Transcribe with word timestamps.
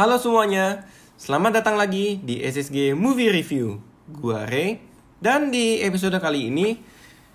Halo 0.00 0.16
semuanya, 0.16 0.88
selamat 1.20 1.60
datang 1.60 1.76
lagi 1.76 2.16
di 2.24 2.40
SSG 2.40 2.96
Movie 2.96 3.28
Review. 3.28 3.84
Gua 4.08 4.48
Ray, 4.48 4.80
dan 5.20 5.52
di 5.52 5.76
episode 5.84 6.16
kali 6.16 6.48
ini 6.48 6.80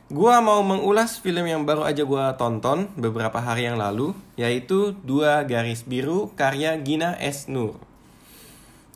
gua 0.09 0.41
mau 0.41 0.65
mengulas 0.65 1.21
film 1.21 1.45
yang 1.45 1.61
baru 1.61 1.85
aja 1.85 2.01
gua 2.09 2.33
tonton 2.41 2.89
beberapa 2.97 3.37
hari 3.37 3.69
yang 3.69 3.77
lalu, 3.77 4.17
yaitu 4.33 4.97
Dua 5.05 5.45
Garis 5.45 5.85
Biru 5.85 6.33
karya 6.33 6.73
Gina 6.81 7.13
S. 7.21 7.45
Nur. 7.53 7.77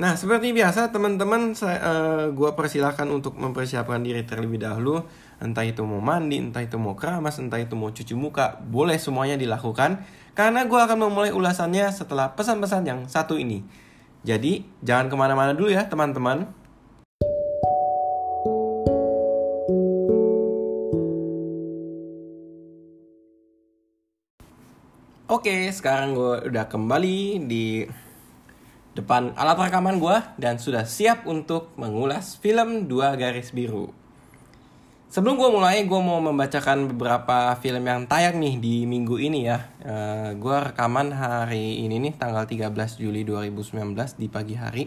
Nah, 0.01 0.17
seperti 0.17 0.49
biasa 0.49 0.89
teman-teman 0.89 1.53
uh, 1.53 2.33
gua 2.33 2.57
persilahkan 2.57 3.05
untuk 3.05 3.37
mempersiapkan 3.37 4.01
diri 4.01 4.25
terlebih 4.25 4.65
dahulu 4.65 5.05
entah 5.39 5.63
itu 5.63 5.81
mau 5.87 6.03
mandi, 6.03 6.39
entah 6.39 6.59
itu 6.59 6.75
mau 6.75 6.99
keramas, 6.99 7.39
entah 7.39 7.59
itu 7.59 7.73
mau 7.79 7.91
cuci 7.91 8.11
muka, 8.15 8.59
boleh 8.59 8.99
semuanya 8.99 9.39
dilakukan 9.39 10.03
karena 10.35 10.67
gue 10.67 10.79
akan 10.79 10.97
memulai 11.07 11.31
ulasannya 11.31 11.87
setelah 11.91 12.35
pesan-pesan 12.35 12.83
yang 12.83 12.99
satu 13.07 13.39
ini. 13.39 13.63
Jadi 14.23 14.67
jangan 14.83 15.07
ke 15.07 15.15
mana-mana 15.15 15.55
dulu 15.55 15.71
ya 15.71 15.87
teman-teman. 15.87 16.47
Oke, 25.29 25.69
sekarang 25.69 26.17
gue 26.17 26.51
udah 26.51 26.65
kembali 26.65 27.45
di 27.45 27.85
depan 28.97 29.31
alat 29.37 29.69
rekaman 29.69 30.01
gue 30.01 30.17
dan 30.41 30.57
sudah 30.57 30.83
siap 30.83 31.23
untuk 31.29 31.71
mengulas 31.77 32.35
film 32.41 32.89
Dua 32.89 33.13
Garis 33.15 33.53
Biru. 33.53 33.98
Sebelum 35.09 35.41
gue 35.41 35.49
mulai, 35.49 35.89
gue 35.89 36.01
mau 36.05 36.21
membacakan 36.21 36.93
beberapa 36.93 37.57
film 37.57 37.81
yang 37.81 38.05
tayang 38.05 38.37
nih 38.37 38.61
di 38.61 38.75
minggu 38.85 39.17
ini 39.17 39.49
ya. 39.49 39.65
Uh, 39.81 39.89
eh, 39.89 40.29
gue 40.37 40.57
rekaman 40.69 41.09
hari 41.09 41.81
ini 41.81 41.97
nih, 41.97 42.13
tanggal 42.13 42.45
13 42.45 42.69
Juli 43.01 43.25
2019 43.25 43.97
di 44.21 44.29
pagi 44.29 44.53
hari. 44.53 44.85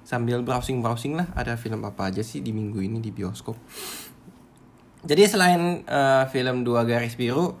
Sambil 0.00 0.40
browsing-browsing 0.40 1.12
lah, 1.12 1.28
ada 1.36 1.60
film 1.60 1.84
apa 1.84 2.08
aja 2.08 2.24
sih 2.24 2.40
di 2.40 2.56
minggu 2.56 2.80
ini 2.80 3.04
di 3.04 3.12
bioskop. 3.12 3.52
Jadi 5.04 5.28
selain 5.28 5.84
uh, 5.84 6.24
film 6.32 6.64
Dua 6.64 6.88
Garis 6.88 7.20
Biru, 7.20 7.52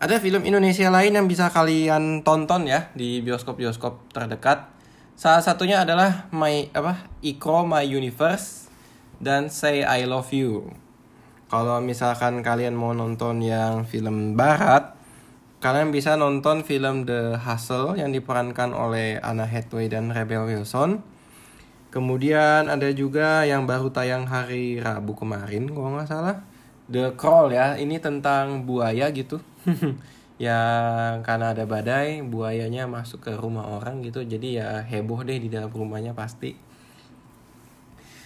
ada 0.00 0.16
film 0.24 0.48
Indonesia 0.48 0.88
lain 0.88 1.12
yang 1.12 1.28
bisa 1.28 1.52
kalian 1.52 2.24
tonton 2.24 2.64
ya 2.64 2.88
di 2.96 3.20
bioskop-bioskop 3.20 4.16
terdekat. 4.16 4.72
Salah 5.12 5.44
satunya 5.44 5.84
adalah 5.84 6.24
My 6.32 6.72
apa 6.72 7.04
Iko 7.20 7.68
My 7.68 7.84
Universe 7.84 8.72
dan 9.20 9.52
Say 9.52 9.84
I 9.84 10.08
Love 10.08 10.32
You. 10.32 10.83
Kalau 11.52 11.76
misalkan 11.84 12.40
kalian 12.40 12.72
mau 12.72 12.96
nonton 12.96 13.44
yang 13.44 13.84
film 13.84 14.32
barat, 14.32 14.96
kalian 15.60 15.92
bisa 15.92 16.16
nonton 16.16 16.64
film 16.64 17.04
The 17.04 17.36
Hustle 17.36 18.00
yang 18.00 18.16
diperankan 18.16 18.72
oleh 18.72 19.20
Anna 19.20 19.44
Hathaway 19.44 19.92
dan 19.92 20.08
Rebel 20.08 20.48
Wilson. 20.48 21.04
Kemudian 21.92 22.66
ada 22.66 22.90
juga 22.90 23.46
yang 23.46 23.70
baru 23.70 23.92
tayang 23.92 24.26
hari 24.26 24.82
Rabu 24.82 25.14
kemarin, 25.14 25.70
kalau 25.70 25.94
nggak 25.94 26.10
salah. 26.10 26.42
The 26.90 27.14
Crawl 27.14 27.54
ya, 27.54 27.78
ini 27.78 28.02
tentang 28.02 28.66
buaya 28.66 29.08
gitu. 29.14 29.38
yang 30.42 31.22
karena 31.22 31.54
ada 31.54 31.64
badai, 31.64 32.20
buayanya 32.26 32.90
masuk 32.90 33.22
ke 33.24 33.32
rumah 33.38 33.78
orang 33.78 34.02
gitu. 34.02 34.26
Jadi 34.26 34.58
ya 34.58 34.82
heboh 34.82 35.22
deh 35.22 35.38
di 35.38 35.48
dalam 35.48 35.70
rumahnya 35.70 36.18
pasti. 36.18 36.73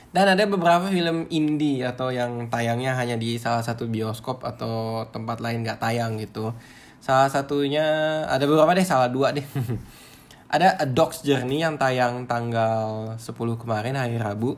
Dan 0.08 0.24
ada 0.24 0.40
beberapa 0.48 0.88
film 0.88 1.28
indie 1.28 1.84
atau 1.84 2.08
yang 2.08 2.48
tayangnya 2.48 2.96
hanya 2.96 3.20
di 3.20 3.36
salah 3.36 3.60
satu 3.60 3.84
bioskop 3.92 4.40
atau 4.40 5.04
tempat 5.12 5.44
lain 5.44 5.60
gak 5.60 5.84
tayang 5.84 6.16
gitu. 6.16 6.56
Salah 6.98 7.28
satunya 7.28 7.84
ada 8.24 8.48
beberapa 8.48 8.72
deh, 8.72 8.88
salah 8.88 9.12
dua 9.12 9.36
deh. 9.36 9.44
ada 10.54 10.80
A 10.80 10.88
Dog's 10.88 11.20
Journey 11.20 11.60
yang 11.60 11.76
tayang 11.76 12.24
tanggal 12.24 13.14
10 13.20 13.36
kemarin 13.60 14.00
hari 14.00 14.16
Rabu. 14.16 14.56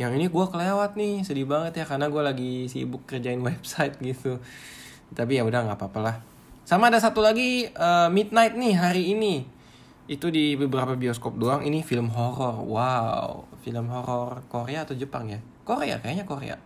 Yang 0.00 0.12
ini 0.16 0.26
gue 0.32 0.46
kelewat 0.48 0.96
nih, 0.96 1.28
sedih 1.28 1.44
banget 1.44 1.76
ya 1.76 1.84
karena 1.84 2.08
gue 2.08 2.22
lagi 2.24 2.52
sibuk 2.72 3.04
kerjain 3.04 3.44
website 3.48 4.00
gitu. 4.00 4.40
Tapi 5.12 5.36
ya 5.36 5.44
udah 5.44 5.68
nggak 5.68 5.76
apa-apa 5.76 6.00
lah. 6.00 6.16
Sama 6.64 6.88
ada 6.88 6.96
satu 6.96 7.20
lagi 7.20 7.68
uh, 7.76 8.08
Midnight 8.08 8.56
nih 8.56 8.74
hari 8.80 9.12
ini 9.12 9.59
itu 10.10 10.26
di 10.34 10.58
beberapa 10.58 10.98
bioskop 10.98 11.38
doang. 11.38 11.62
Ini 11.62 11.86
film 11.86 12.10
horor. 12.10 12.66
Wow. 12.66 13.46
Film 13.62 13.86
horor 13.94 14.42
Korea 14.50 14.82
atau 14.82 14.98
Jepang 14.98 15.30
ya? 15.30 15.38
Korea 15.62 16.02
kayaknya 16.02 16.26
Korea. 16.26 16.56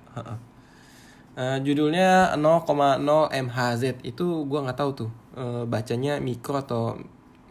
Uh, 1.34 1.58
judulnya 1.60 2.38
0,0 2.40 3.04
MHz 3.28 4.00
itu 4.00 4.26
gue 4.48 4.60
nggak 4.64 4.78
tahu 4.80 4.90
tuh. 5.04 5.10
Uh, 5.36 5.68
bacanya 5.68 6.16
mikro 6.24 6.64
atau 6.64 6.96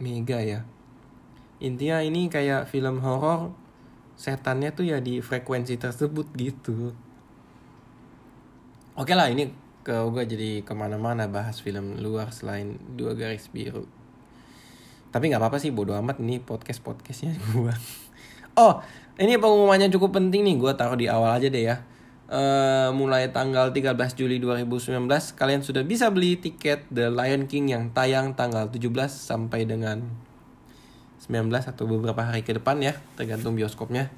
mega 0.02 0.42
ya. 0.42 0.66
Intinya 1.62 2.02
ini 2.02 2.26
kayak 2.26 2.66
film 2.66 2.98
horor 2.98 3.54
setannya 4.18 4.74
tuh 4.74 4.90
ya 4.90 4.98
di 4.98 5.22
frekuensi 5.22 5.78
tersebut 5.78 6.26
gitu. 6.34 6.90
Oke 8.98 9.14
lah 9.14 9.30
ini 9.30 9.46
ke 9.86 9.94
gue 10.10 10.24
jadi 10.26 10.50
ke 10.66 10.72
mana-mana 10.74 11.30
bahas 11.30 11.62
film 11.62 12.02
luar 12.02 12.32
selain 12.34 12.80
dua 12.96 13.12
garis 13.14 13.52
biru 13.52 13.84
tapi 15.14 15.30
nggak 15.30 15.38
apa-apa 15.38 15.62
sih 15.62 15.70
bodo 15.70 15.94
amat. 15.94 16.18
Ini 16.18 16.42
podcast 16.42 16.82
podcastnya 16.82 17.38
gue 17.54 17.74
oh 18.58 18.82
ini 19.14 19.38
pengumumannya 19.38 19.86
cukup 19.94 20.18
penting 20.18 20.42
nih. 20.42 20.58
Gue 20.58 20.74
taruh 20.74 20.98
di 20.98 21.06
awal 21.06 21.38
aja 21.38 21.46
deh 21.46 21.62
ya. 21.62 21.86
Uh, 22.24 22.90
mulai 22.90 23.30
tanggal 23.30 23.70
13 23.70 23.94
Juli 24.18 24.40
2019 24.42 24.96
kalian 25.36 25.60
sudah 25.60 25.84
bisa 25.84 26.08
beli 26.08 26.40
tiket 26.40 26.88
The 26.88 27.12
Lion 27.12 27.46
King 27.46 27.70
yang 27.70 27.92
tayang 27.94 28.34
tanggal 28.34 28.72
17 28.72 28.90
sampai 29.12 29.68
dengan 29.68 30.02
19 31.20 31.52
atau 31.52 31.84
beberapa 31.84 32.24
hari 32.24 32.42
ke 32.42 32.56
depan 32.56 32.82
ya 32.82 32.98
tergantung 33.14 33.54
bioskopnya. 33.54 34.10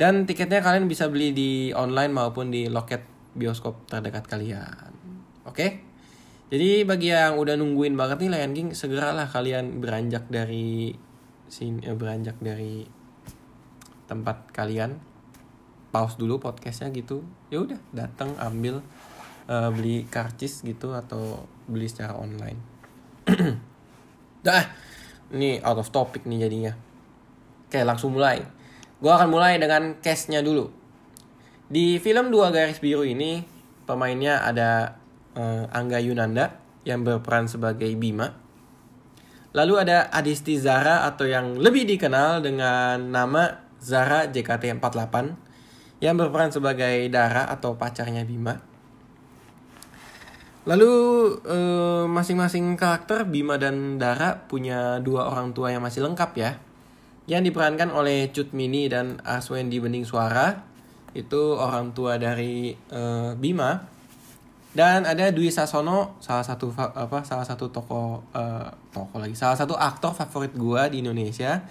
Dan 0.00 0.24
tiketnya 0.24 0.64
kalian 0.64 0.88
bisa 0.88 1.12
beli 1.12 1.36
di 1.36 1.50
online 1.76 2.16
maupun 2.16 2.48
di 2.48 2.72
loket 2.72 3.04
bioskop 3.36 3.84
terdekat 3.92 4.24
kalian. 4.24 4.88
Oke? 5.44 5.52
okay? 5.52 5.89
Jadi 6.50 6.82
bagi 6.82 7.14
yang 7.14 7.38
udah 7.38 7.54
nungguin 7.54 7.94
banget 7.94 8.26
nih 8.26 8.30
Lion 8.34 8.52
King, 8.58 8.68
segeralah 8.74 9.30
kalian 9.30 9.78
beranjak 9.78 10.26
dari 10.26 10.90
sini 11.46 11.86
eh, 11.86 11.94
beranjak 11.94 12.42
dari 12.42 12.82
tempat 14.10 14.50
kalian. 14.50 14.98
Pause 15.94 16.18
dulu 16.18 16.42
podcastnya 16.42 16.90
gitu. 16.90 17.22
Ya 17.54 17.62
udah, 17.62 17.78
datang 17.94 18.34
ambil 18.42 18.82
uh, 19.46 19.70
beli 19.70 20.06
karcis 20.10 20.66
gitu 20.66 20.90
atau 20.90 21.46
beli 21.70 21.86
secara 21.86 22.18
online. 22.18 22.58
Dah, 24.46 24.66
ini 25.30 25.62
out 25.62 25.78
of 25.78 25.90
topic 25.94 26.26
nih 26.26 26.50
jadinya. 26.50 26.74
Oke, 27.70 27.82
langsung 27.86 28.14
mulai. 28.14 28.42
Gue 28.98 29.12
akan 29.14 29.30
mulai 29.30 29.58
dengan 29.62 30.02
case-nya 30.02 30.42
dulu. 30.42 30.66
Di 31.70 32.02
film 32.02 32.34
Dua 32.34 32.50
Garis 32.50 32.82
Biru 32.82 33.06
ini, 33.06 33.42
pemainnya 33.86 34.42
ada 34.42 34.99
uh, 35.36 35.66
Angga 35.70 36.00
Yunanda 36.02 36.58
yang 36.82 37.04
berperan 37.04 37.46
sebagai 37.46 37.90
Bima. 37.96 38.32
Lalu 39.50 39.74
ada 39.82 40.06
Adisti 40.14 40.56
Zara 40.62 41.04
atau 41.10 41.26
yang 41.26 41.58
lebih 41.58 41.82
dikenal 41.82 42.38
dengan 42.38 43.10
nama 43.10 43.66
Zara 43.82 44.30
JKT48 44.30 45.14
yang 45.98 46.14
berperan 46.14 46.54
sebagai 46.54 47.10
Dara 47.10 47.50
atau 47.50 47.74
pacarnya 47.74 48.22
Bima. 48.22 48.62
Lalu 50.68 50.92
eh, 51.50 52.04
masing-masing 52.06 52.78
karakter 52.78 53.26
Bima 53.26 53.58
dan 53.58 53.98
Dara 53.98 54.38
punya 54.46 55.02
dua 55.02 55.26
orang 55.26 55.50
tua 55.50 55.74
yang 55.74 55.82
masih 55.82 56.06
lengkap 56.06 56.30
ya. 56.38 56.60
Yang 57.26 57.50
diperankan 57.50 57.90
oleh 57.90 58.30
Cut 58.30 58.54
Mini 58.54 58.86
dan 58.86 59.18
Aswendi 59.26 59.82
Bening 59.82 60.06
Suara. 60.06 60.62
Itu 61.10 61.58
orang 61.58 61.90
tua 61.90 62.22
dari 62.22 62.70
uh, 62.94 63.34
Bima 63.34 63.82
dan 64.70 65.02
ada 65.02 65.34
Dwi 65.34 65.50
Sasono 65.50 66.14
salah 66.22 66.46
satu 66.46 66.70
apa 66.78 67.26
salah 67.26 67.42
satu 67.42 67.74
toko 67.74 68.22
uh, 68.30 68.70
toko 68.94 69.18
lagi. 69.18 69.34
Salah 69.34 69.58
satu 69.58 69.74
aktor 69.74 70.14
favorit 70.14 70.54
gua 70.54 70.86
di 70.86 71.02
Indonesia. 71.02 71.62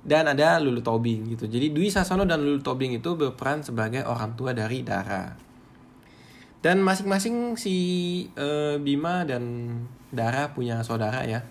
Dan 0.00 0.24
ada 0.24 0.56
Lulu 0.56 0.80
Tobing 0.80 1.28
gitu. 1.36 1.44
Jadi 1.44 1.76
Dwi 1.76 1.92
Sasono 1.92 2.24
dan 2.24 2.40
Lulu 2.40 2.64
Tobing 2.64 2.96
itu 2.96 3.20
berperan 3.20 3.60
sebagai 3.60 4.00
orang 4.08 4.32
tua 4.32 4.56
dari 4.56 4.80
Dara. 4.80 5.36
Dan 6.64 6.80
masing-masing 6.80 7.60
si 7.60 7.76
uh, 8.32 8.80
Bima 8.80 9.28
dan 9.28 9.68
Dara 10.08 10.56
punya 10.56 10.80
saudara 10.80 11.28
ya. 11.28 11.44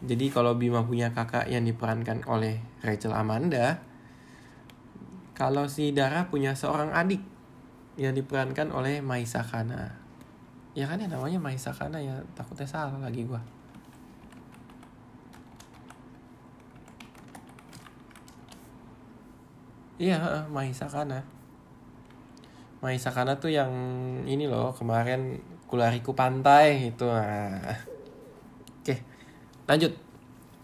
Jadi 0.00 0.32
kalau 0.32 0.56
Bima 0.56 0.80
punya 0.88 1.12
kakak 1.12 1.52
yang 1.52 1.68
diperankan 1.68 2.24
oleh 2.24 2.64
Rachel 2.80 3.12
Amanda 3.12 3.84
kalau 5.36 5.68
si 5.68 5.92
Dara 5.92 6.32
punya 6.32 6.56
seorang 6.56 6.96
adik 6.96 7.20
yang 7.96 8.12
diperankan 8.12 8.68
oleh 8.72 9.00
Maisa 9.00 9.40
Kana 9.40 10.06
ya 10.76 10.84
kan 10.84 11.00
ya 11.00 11.08
namanya 11.08 11.40
Maisa 11.40 11.72
Kana 11.72 11.96
ya 11.96 12.12
takutnya 12.36 12.68
salah 12.68 12.92
lagi 13.00 13.24
gua. 13.24 13.40
Iya 19.96 20.44
Maisa 20.52 20.84
Kana 20.92 21.24
Maisa 22.84 23.08
Kana 23.08 23.40
tuh 23.40 23.48
yang 23.48 23.72
ini 24.28 24.44
loh 24.44 24.76
kemarin 24.76 25.40
kulariku 25.64 26.12
pantai 26.12 26.92
itu 26.92 27.08
nah. 27.08 27.72
oke 28.84 28.94
lanjut. 29.64 29.92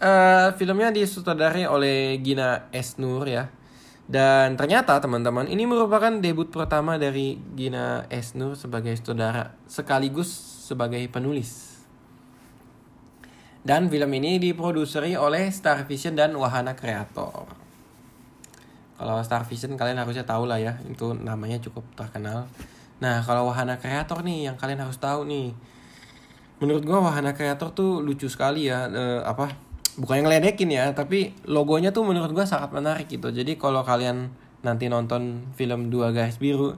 Uh, 0.02 0.50
filmnya 0.58 0.90
disutradari 0.90 1.62
oleh 1.62 2.18
Gina 2.20 2.68
Esnur 2.74 3.24
ya. 3.24 3.48
Dan 4.12 4.60
ternyata 4.60 5.00
teman-teman 5.00 5.48
ini 5.48 5.64
merupakan 5.64 6.12
debut 6.20 6.52
pertama 6.52 7.00
dari 7.00 7.40
Gina 7.56 8.04
Esnur 8.12 8.52
sebagai 8.60 8.92
sutradara 8.92 9.56
sekaligus 9.64 10.28
sebagai 10.68 11.00
penulis. 11.08 11.80
Dan 13.64 13.88
film 13.88 14.12
ini 14.12 14.36
diproduseri 14.36 15.16
oleh 15.16 15.48
Star 15.48 15.88
Vision 15.88 16.12
dan 16.12 16.36
Wahana 16.36 16.76
Creator. 16.76 17.46
Kalau 19.00 19.16
Star 19.24 19.48
Vision 19.48 19.80
kalian 19.80 20.04
harusnya 20.04 20.28
tahu 20.28 20.44
lah 20.44 20.60
ya, 20.60 20.76
itu 20.84 21.16
namanya 21.16 21.56
cukup 21.64 21.86
terkenal. 21.96 22.44
Nah, 23.00 23.24
kalau 23.24 23.48
Wahana 23.48 23.80
Creator 23.80 24.20
nih 24.20 24.52
yang 24.52 24.60
kalian 24.60 24.84
harus 24.84 25.00
tahu 25.00 25.24
nih. 25.24 25.56
Menurut 26.60 26.84
gua 26.84 27.00
Wahana 27.00 27.32
Creator 27.32 27.72
tuh 27.72 28.04
lucu 28.04 28.28
sekali 28.28 28.68
ya, 28.68 28.92
e, 28.92 29.24
apa? 29.24 29.71
Bukan 30.00 30.22
yang 30.22 30.26
ngeledekin 30.28 30.70
ya, 30.72 30.84
tapi 30.96 31.36
logonya 31.44 31.92
tuh 31.92 32.08
menurut 32.08 32.32
gua 32.32 32.48
sangat 32.48 32.72
menarik 32.72 33.08
gitu. 33.12 33.28
Jadi 33.28 33.60
kalau 33.60 33.84
kalian 33.84 34.32
nanti 34.64 34.88
nonton 34.88 35.52
film 35.52 35.92
Dua 35.92 36.14
Garis 36.14 36.40
Biru, 36.40 36.72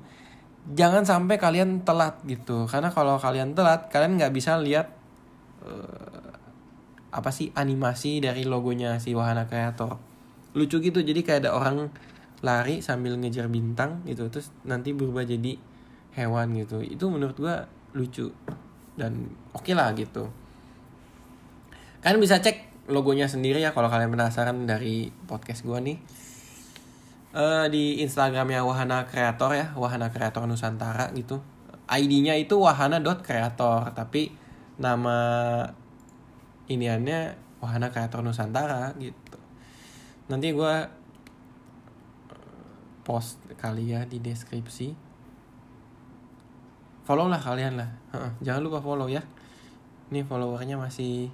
jangan 0.74 1.06
sampai 1.06 1.38
kalian 1.38 1.86
telat 1.86 2.18
gitu. 2.26 2.66
Karena 2.66 2.90
kalau 2.90 3.20
kalian 3.20 3.54
telat, 3.54 3.86
kalian 3.92 4.18
nggak 4.18 4.34
bisa 4.34 4.58
lihat 4.58 4.90
uh, 5.62 6.34
apa 7.14 7.30
sih 7.30 7.54
animasi 7.54 8.18
dari 8.18 8.42
logonya 8.42 8.98
si 8.98 9.14
Wahana 9.14 9.46
Creator 9.46 10.14
lucu 10.54 10.78
gitu 10.82 11.02
jadi 11.02 11.20
kayak 11.22 11.40
ada 11.46 11.50
orang 11.54 11.90
lari 12.42 12.82
sambil 12.82 13.18
ngejar 13.18 13.50
bintang 13.50 14.02
gitu 14.06 14.30
terus 14.30 14.54
nanti 14.66 14.94
berubah 14.94 15.26
jadi 15.26 15.58
hewan 16.14 16.54
gitu 16.58 16.82
itu 16.82 17.04
menurut 17.10 17.38
gua 17.38 17.66
lucu 17.94 18.30
dan 18.94 19.30
oke 19.54 19.66
okay 19.66 19.74
lah 19.74 19.90
gitu 19.94 20.30
kalian 22.02 22.22
bisa 22.22 22.38
cek 22.38 22.73
logonya 22.90 23.30
sendiri 23.30 23.64
ya 23.64 23.72
kalau 23.72 23.88
kalian 23.88 24.12
penasaran 24.12 24.68
dari 24.68 25.12
podcast 25.28 25.64
gua 25.64 25.80
nih. 25.80 25.98
Uh, 27.34 27.66
di 27.66 27.98
Instagramnya 27.98 28.62
Wahana 28.62 29.10
Kreator 29.10 29.58
ya 29.58 29.74
Wahana 29.74 30.06
Kreator 30.14 30.46
Nusantara 30.46 31.10
gitu. 31.18 31.42
ID-nya 31.84 32.38
itu 32.38 32.56
wahana.kreator 32.56 33.92
tapi 33.92 34.32
nama 34.80 35.18
iniannya 36.68 37.36
wahana 37.60 37.88
kreator 37.92 38.20
Nusantara 38.20 38.92
gitu. 39.00 39.38
Nanti 40.28 40.52
gue 40.52 40.74
post 43.04 43.40
kali 43.60 43.92
ya 43.92 44.08
di 44.08 44.20
deskripsi. 44.20 44.96
Follow 47.04 47.28
lah 47.28 47.40
kalian 47.40 47.76
lah. 47.76 47.90
Jangan 48.44 48.64
lupa 48.64 48.80
follow 48.80 49.08
ya. 49.12 49.20
Ini 50.08 50.24
followernya 50.24 50.80
masih 50.80 51.28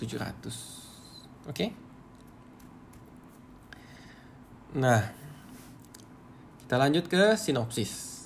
3700 0.00 1.50
oke. 1.50 1.52
Okay? 1.52 1.68
nah 4.74 5.20
kita 6.70 6.78
lanjut 6.78 7.10
ke 7.10 7.34
sinopsis. 7.34 8.22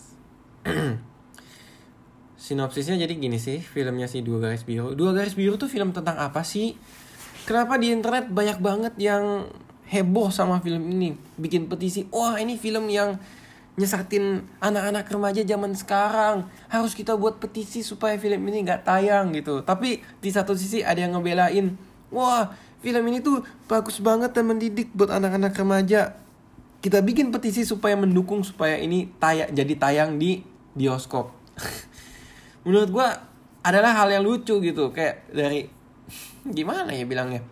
Sinopsisnya 2.44 3.00
jadi 3.00 3.16
gini 3.16 3.40
sih 3.40 3.56
filmnya 3.56 4.04
si 4.04 4.20
dua 4.20 4.36
garis 4.36 4.68
biru. 4.68 4.92
Dua 4.92 5.16
garis 5.16 5.32
biru 5.32 5.56
tuh 5.56 5.64
film 5.64 5.96
tentang 5.96 6.20
apa 6.20 6.44
sih? 6.44 6.76
Kenapa 7.48 7.80
di 7.80 7.88
internet 7.88 8.28
banyak 8.28 8.60
banget 8.60 9.00
yang 9.00 9.48
heboh 9.88 10.28
sama 10.28 10.60
film 10.60 10.92
ini? 10.92 11.16
Bikin 11.40 11.72
petisi 11.72 12.04
wah 12.12 12.36
ini 12.36 12.60
film 12.60 12.92
yang 12.92 13.16
nyesatin 13.74 14.46
anak-anak 14.62 15.06
remaja 15.10 15.42
zaman 15.42 15.74
sekarang. 15.74 16.46
Harus 16.70 16.94
kita 16.94 17.18
buat 17.18 17.42
petisi 17.42 17.82
supaya 17.82 18.14
film 18.18 18.46
ini 18.46 18.62
nggak 18.62 18.86
tayang 18.86 19.34
gitu. 19.34 19.62
Tapi 19.66 20.02
di 20.22 20.30
satu 20.30 20.54
sisi 20.54 20.82
ada 20.86 21.02
yang 21.02 21.18
ngebelain 21.18 21.74
wah 22.14 22.54
film 22.78 23.04
ini 23.10 23.18
tuh 23.18 23.42
bagus 23.66 23.98
banget 23.98 24.30
dan 24.30 24.46
mendidik 24.46 24.94
buat 24.94 25.10
anak-anak 25.10 25.52
remaja. 25.58 26.14
Kita 26.78 27.00
bikin 27.00 27.32
petisi 27.32 27.64
supaya 27.64 27.96
mendukung 27.96 28.44
supaya 28.44 28.76
ini 28.76 29.10
tayang 29.18 29.50
jadi 29.50 29.74
tayang 29.74 30.10
di 30.20 30.44
bioskop. 30.76 31.32
Menurut 32.68 32.90
gue 32.92 33.08
adalah 33.64 33.96
hal 33.96 34.12
yang 34.12 34.22
lucu 34.22 34.60
gitu. 34.60 34.92
Kayak 34.94 35.24
dari 35.32 35.66
gimana 36.56 36.94
ya 36.94 37.08
bilangnya? 37.08 37.42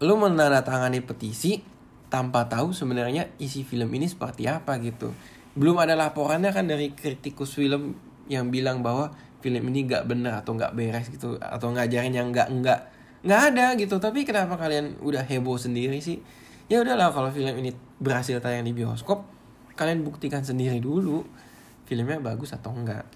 Lu 0.00 0.16
menandatangani 0.16 1.00
petisi 1.02 1.69
tanpa 2.10 2.50
tahu 2.50 2.74
sebenarnya 2.74 3.30
isi 3.38 3.62
film 3.62 3.88
ini 3.94 4.10
seperti 4.10 4.50
apa 4.50 4.76
gitu. 4.82 5.14
Belum 5.54 5.78
ada 5.78 5.94
laporannya 5.94 6.50
kan 6.50 6.66
dari 6.66 6.92
kritikus 6.92 7.54
film 7.54 7.94
yang 8.26 8.50
bilang 8.50 8.82
bahwa 8.82 9.14
film 9.40 9.62
ini 9.72 9.88
gak 9.88 10.04
bener 10.10 10.42
atau 10.42 10.58
gak 10.58 10.74
beres 10.74 11.08
gitu 11.08 11.38
atau 11.40 11.70
ngajarin 11.72 12.12
yang 12.12 12.28
gak 12.34 12.50
nggak 12.50 12.80
nggak 13.24 13.40
ada 13.54 13.66
gitu. 13.78 13.96
Tapi 14.02 14.26
kenapa 14.26 14.58
kalian 14.58 14.98
udah 15.00 15.22
heboh 15.24 15.56
sendiri 15.56 16.02
sih? 16.02 16.18
Ya 16.66 16.82
udahlah 16.82 17.14
kalau 17.14 17.30
film 17.30 17.54
ini 17.56 17.70
berhasil 18.02 18.42
tayang 18.42 18.66
di 18.66 18.74
bioskop 18.74 19.26
kalian 19.78 20.04
buktikan 20.04 20.44
sendiri 20.44 20.76
dulu 20.76 21.24
filmnya 21.88 22.20
bagus 22.20 22.52
atau 22.52 22.68
enggak 22.68 23.08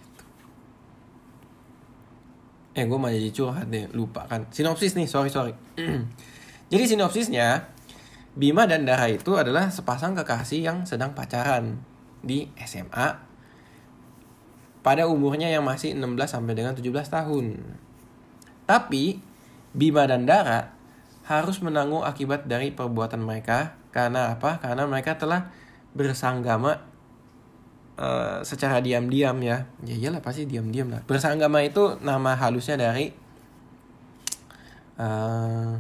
eh 2.74 2.84
gue 2.90 2.98
malah 2.98 3.14
jadi 3.14 3.30
curhat 3.30 3.70
deh 3.70 3.86
lupa 3.94 4.26
kan. 4.26 4.50
Sinopsis 4.50 4.98
nih 4.98 5.06
sorry 5.06 5.30
sorry. 5.30 5.54
Jadi 6.74 6.84
sinopsisnya 6.90 7.70
Bima 8.34 8.66
dan 8.66 8.82
Dara 8.82 9.06
itu 9.06 9.38
adalah 9.38 9.70
sepasang 9.70 10.18
kekasih 10.18 10.66
yang 10.66 10.82
sedang 10.82 11.14
pacaran 11.14 11.78
di 12.18 12.50
SMA 12.58 13.14
pada 14.82 15.06
umurnya 15.06 15.48
yang 15.48 15.62
masih 15.62 15.94
16 15.94 16.34
sampai 16.34 16.52
dengan 16.58 16.74
17 16.74 16.90
tahun. 17.08 17.62
Tapi 18.66 19.22
Bima 19.70 20.04
dan 20.10 20.26
Dara 20.26 20.74
harus 21.30 21.62
menanggung 21.62 22.02
akibat 22.02 22.50
dari 22.50 22.74
perbuatan 22.74 23.22
mereka 23.22 23.78
karena 23.94 24.34
apa? 24.34 24.58
Karena 24.58 24.84
mereka 24.90 25.14
telah 25.14 25.54
bersanggama 25.94 26.82
uh, 27.98 28.42
secara 28.42 28.82
diam-diam 28.82 29.38
ya 29.38 29.70
ya 29.86 29.94
iyalah 29.94 30.18
pasti 30.18 30.44
diam-diam 30.44 30.90
lah 30.90 31.06
bersanggama 31.06 31.62
itu 31.62 31.98
nama 32.02 32.34
halusnya 32.34 32.74
dari 32.74 33.14
uh, 34.98 35.78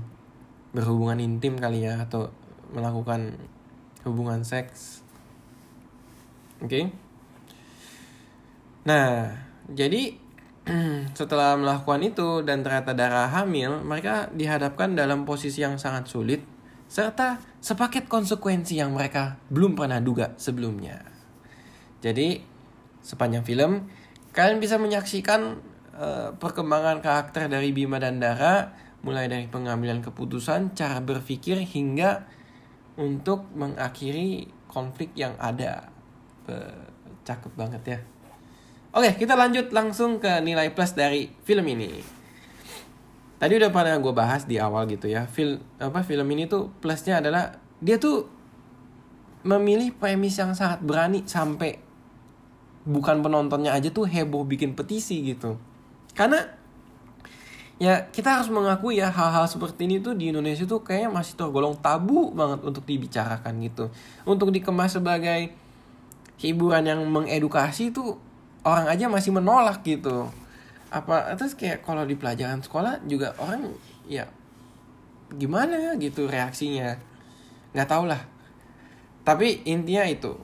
berhubungan 0.74 1.18
intim 1.22 1.58
kali 1.58 1.86
ya 1.86 2.02
atau 2.02 2.30
melakukan 2.72 3.36
hubungan 4.06 4.40
seks 4.40 5.02
oke 6.62 6.70
okay? 6.70 6.84
nah 8.88 9.34
jadi 9.68 10.24
setelah 11.18 11.60
melakukan 11.60 12.00
itu 12.00 12.40
dan 12.40 12.64
ternyata 12.64 12.96
darah 12.96 13.28
hamil, 13.28 13.84
mereka 13.84 14.32
dihadapkan 14.32 14.96
dalam 14.96 15.28
posisi 15.28 15.60
yang 15.60 15.76
sangat 15.76 16.08
sulit 16.08 16.40
serta 16.88 17.40
sepaket 17.60 18.08
konsekuensi 18.08 18.80
yang 18.80 18.96
mereka 18.96 19.40
belum 19.52 19.76
pernah 19.76 20.00
duga 20.00 20.32
sebelumnya. 20.40 21.04
Jadi 22.00 22.40
sepanjang 23.04 23.44
film 23.44 23.88
kalian 24.32 24.60
bisa 24.60 24.80
menyaksikan 24.80 25.60
uh, 25.96 26.32
perkembangan 26.36 27.04
karakter 27.04 27.48
dari 27.48 27.72
Bima 27.72 28.00
dan 28.00 28.20
Dara 28.20 28.72
mulai 29.04 29.28
dari 29.28 29.44
pengambilan 29.44 30.00
keputusan, 30.00 30.72
cara 30.72 30.96
berpikir 31.04 31.60
hingga 31.60 32.24
untuk 33.00 33.46
mengakhiri 33.54 34.48
konflik 34.70 35.14
yang 35.14 35.34
ada. 35.40 35.90
Uh, 36.44 36.92
cakep 37.24 37.52
banget 37.56 37.82
ya. 37.86 37.98
Oke, 38.94 39.10
kita 39.18 39.34
lanjut 39.34 39.72
langsung 39.74 40.22
ke 40.22 40.44
nilai 40.44 40.70
plus 40.70 40.94
dari 40.94 41.32
film 41.42 41.66
ini. 41.66 41.98
Tadi 43.40 43.52
udah 43.58 43.72
pernah 43.74 43.98
gue 43.98 44.14
bahas 44.14 44.46
di 44.46 44.60
awal 44.60 44.86
gitu 44.86 45.10
ya. 45.10 45.26
Film 45.26 45.58
apa 45.82 46.06
film 46.06 46.28
ini 46.30 46.46
tuh 46.46 46.70
plusnya 46.78 47.18
adalah 47.18 47.58
dia 47.82 47.98
tuh 47.98 48.28
memilih 49.44 49.92
premis 49.92 50.40
yang 50.40 50.56
sangat 50.56 50.80
berani 50.80 51.26
sampai 51.26 51.76
bukan 52.84 53.24
penontonnya 53.24 53.72
aja 53.72 53.92
tuh 53.92 54.08
heboh 54.08 54.44
bikin 54.44 54.76
petisi 54.76 55.20
gitu 55.24 55.56
karena 56.12 56.52
ya 57.82 58.06
kita 58.14 58.38
harus 58.38 58.48
mengakui 58.54 59.02
ya 59.02 59.10
hal-hal 59.10 59.50
seperti 59.50 59.90
ini 59.90 59.98
tuh 59.98 60.14
di 60.14 60.30
Indonesia 60.30 60.62
tuh 60.62 60.86
kayaknya 60.86 61.10
masih 61.10 61.34
tergolong 61.34 61.74
tabu 61.82 62.30
banget 62.30 62.62
untuk 62.62 62.86
dibicarakan 62.86 63.52
gitu. 63.66 63.90
Untuk 64.22 64.54
dikemas 64.54 64.94
sebagai 64.94 65.50
hiburan 66.38 66.86
yang 66.86 67.00
mengedukasi 67.10 67.90
tuh 67.90 68.18
orang 68.62 68.86
aja 68.86 69.10
masih 69.10 69.34
menolak 69.34 69.82
gitu. 69.82 70.30
Apa 70.94 71.34
terus 71.34 71.58
kayak 71.58 71.82
kalau 71.82 72.06
di 72.06 72.14
pelajaran 72.14 72.62
sekolah 72.62 73.02
juga 73.10 73.34
orang 73.42 73.74
ya 74.06 74.30
gimana 75.34 75.98
gitu 75.98 76.30
reaksinya? 76.30 76.94
Nggak 77.74 77.88
tau 77.90 78.06
lah. 78.06 78.22
Tapi 79.26 79.66
intinya 79.66 80.06
itu 80.06 80.38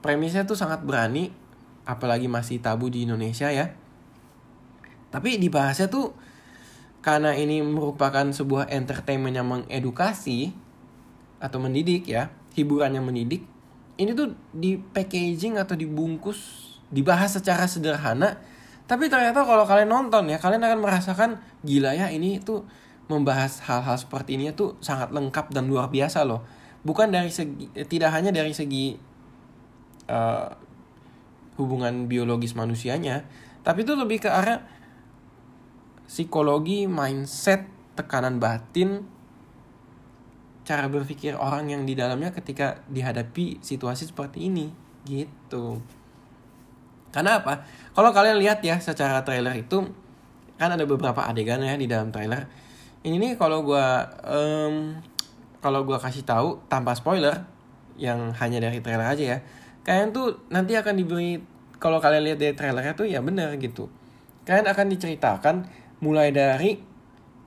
premisnya 0.00 0.48
tuh 0.48 0.56
sangat 0.56 0.80
berani 0.80 1.28
apalagi 1.84 2.32
masih 2.32 2.64
tabu 2.64 2.88
di 2.88 3.04
Indonesia 3.04 3.52
ya. 3.52 3.76
Tapi 5.10 5.36
dibahasnya 5.36 5.90
tuh 5.92 6.14
karena 7.00 7.32
ini 7.32 7.64
merupakan 7.64 8.28
sebuah 8.28 8.68
entertainment 8.68 9.34
yang 9.36 9.48
mengedukasi 9.48 10.52
atau 11.40 11.56
mendidik 11.56 12.04
ya, 12.04 12.28
hiburan 12.52 12.92
yang 12.96 13.08
mendidik. 13.08 13.44
Ini 13.96 14.12
tuh 14.16 14.36
di 14.52 14.76
packaging 14.80 15.60
atau 15.60 15.76
dibungkus, 15.76 16.72
dibahas 16.92 17.36
secara 17.36 17.68
sederhana, 17.68 18.40
Tapi 18.90 19.06
ternyata 19.06 19.46
kalau 19.46 19.62
kalian 19.62 19.86
nonton 19.86 20.26
ya, 20.26 20.42
kalian 20.42 20.66
akan 20.66 20.82
merasakan 20.82 21.38
gila 21.62 21.94
ya 21.94 22.10
ini 22.10 22.42
tuh 22.42 22.66
membahas 23.06 23.62
hal-hal 23.62 23.94
seperti 23.94 24.34
ini 24.34 24.50
tuh 24.50 24.74
sangat 24.82 25.14
lengkap 25.14 25.54
dan 25.54 25.70
luar 25.70 25.94
biasa 25.94 26.26
loh. 26.26 26.42
Bukan 26.82 27.14
dari 27.14 27.30
segi 27.30 27.70
tidak 27.86 28.10
hanya 28.10 28.34
dari 28.34 28.50
segi 28.50 28.98
uh, 30.10 30.50
hubungan 31.54 32.10
biologis 32.10 32.58
manusianya, 32.58 33.22
tapi 33.62 33.86
itu 33.86 33.94
lebih 33.94 34.26
ke 34.26 34.30
arah 34.30 34.66
psikologi, 36.10 36.90
mindset, 36.90 37.70
tekanan 37.94 38.42
batin, 38.42 39.06
cara 40.66 40.90
berpikir 40.90 41.38
orang 41.38 41.70
yang 41.70 41.82
di 41.86 41.94
dalamnya 41.94 42.34
ketika 42.34 42.82
dihadapi 42.90 43.62
situasi 43.62 44.10
seperti 44.10 44.50
ini 44.50 44.74
gitu. 45.06 45.78
Karena 47.14 47.38
apa? 47.38 47.62
Kalau 47.94 48.10
kalian 48.10 48.42
lihat 48.42 48.58
ya 48.66 48.82
secara 48.82 49.22
trailer 49.22 49.54
itu 49.54 49.86
kan 50.58 50.74
ada 50.74 50.82
beberapa 50.82 51.22
adegan 51.22 51.62
ya 51.62 51.78
di 51.78 51.86
dalam 51.86 52.10
trailer. 52.10 52.50
Ini 53.06 53.14
nih 53.14 53.32
kalau 53.38 53.62
gua 53.62 54.10
um, 54.26 54.98
kalau 55.62 55.86
gua 55.86 56.02
kasih 56.02 56.26
tahu 56.26 56.58
tanpa 56.66 56.98
spoiler 56.98 57.46
yang 57.98 58.34
hanya 58.34 58.58
dari 58.58 58.82
trailer 58.82 59.06
aja 59.06 59.24
ya. 59.24 59.38
Kalian 59.86 60.10
tuh 60.10 60.42
nanti 60.50 60.74
akan 60.74 60.94
diberi 60.98 61.38
kalau 61.80 62.02
kalian 62.02 62.34
lihat 62.34 62.38
dari 62.42 62.54
trailernya 62.54 62.98
tuh 62.98 63.06
ya 63.06 63.22
benar 63.22 63.54
gitu. 63.62 63.86
Kalian 64.44 64.66
akan 64.70 64.86
diceritakan 64.90 65.56
mulai 66.00 66.32
dari 66.32 66.80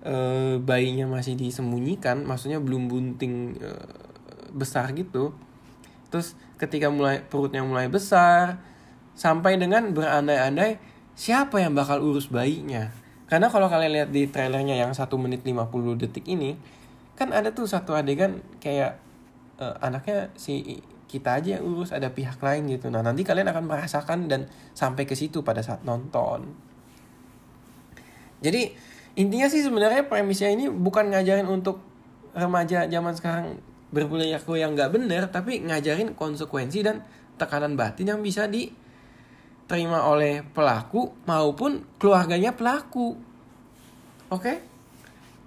uh, 0.06 0.58
bayinya 0.62 1.10
masih 1.10 1.38
disembunyikan, 1.38 2.26
maksudnya 2.26 2.62
belum 2.62 2.90
bunting 2.90 3.58
uh, 3.60 3.88
besar 4.54 4.94
gitu. 4.94 5.34
Terus 6.14 6.38
ketika 6.62 6.94
mulai 6.94 7.26
perutnya 7.26 7.66
mulai 7.66 7.90
besar, 7.90 8.62
sampai 9.14 9.58
dengan 9.58 9.94
berandai-andai 9.94 10.78
siapa 11.14 11.62
yang 11.62 11.74
bakal 11.78 12.02
urus 12.02 12.30
bayinya. 12.30 12.94
Karena 13.30 13.50
kalau 13.50 13.66
kalian 13.66 13.92
lihat 13.94 14.10
di 14.14 14.30
trailernya 14.30 14.78
yang 14.78 14.94
1 14.94 15.10
menit 15.18 15.42
50 15.42 16.02
detik 16.02 16.26
ini, 16.30 16.54
kan 17.18 17.34
ada 17.34 17.54
tuh 17.54 17.66
satu 17.66 17.98
adegan 17.98 18.42
kayak 18.62 19.02
uh, 19.58 19.78
anaknya 19.82 20.30
si 20.38 20.82
kita 21.10 21.38
aja 21.38 21.62
yang 21.62 21.64
urus 21.66 21.94
ada 21.94 22.10
pihak 22.10 22.42
lain 22.42 22.66
gitu. 22.74 22.90
Nah, 22.90 23.06
nanti 23.06 23.22
kalian 23.22 23.46
akan 23.54 23.70
merasakan 23.70 24.26
dan 24.26 24.50
sampai 24.74 25.06
ke 25.06 25.14
situ 25.14 25.46
pada 25.46 25.62
saat 25.62 25.86
nonton. 25.86 26.73
Jadi, 28.44 28.76
intinya 29.16 29.48
sih 29.48 29.64
sebenarnya 29.64 30.12
premisnya 30.12 30.52
ini 30.52 30.68
bukan 30.68 31.10
ngajarin 31.16 31.48
untuk 31.48 31.80
remaja 32.36 32.86
zaman 32.92 33.14
sekarang 33.16 33.46
berperilaku 33.94 34.60
yang 34.60 34.76
nggak 34.76 34.92
bener, 34.92 35.32
tapi 35.32 35.64
ngajarin 35.64 36.18
konsekuensi 36.18 36.84
dan 36.84 37.00
tekanan 37.40 37.80
batin 37.80 38.12
yang 38.12 38.20
bisa 38.20 38.50
di 38.50 38.68
terima 39.64 40.04
oleh 40.06 40.44
pelaku 40.44 41.24
maupun 41.24 41.98
keluarganya 41.98 42.52
pelaku. 42.52 43.16
Oke? 44.28 44.60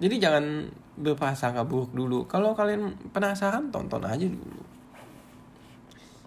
Jadi 0.01 0.15
jangan 0.17 0.67
berprasangka 0.97 1.61
buruk 1.67 1.93
dulu. 1.93 2.25
Kalau 2.25 2.57
kalian 2.57 2.97
penasaran 3.13 3.69
tonton 3.69 4.01
aja 4.01 4.25
dulu. 4.25 4.61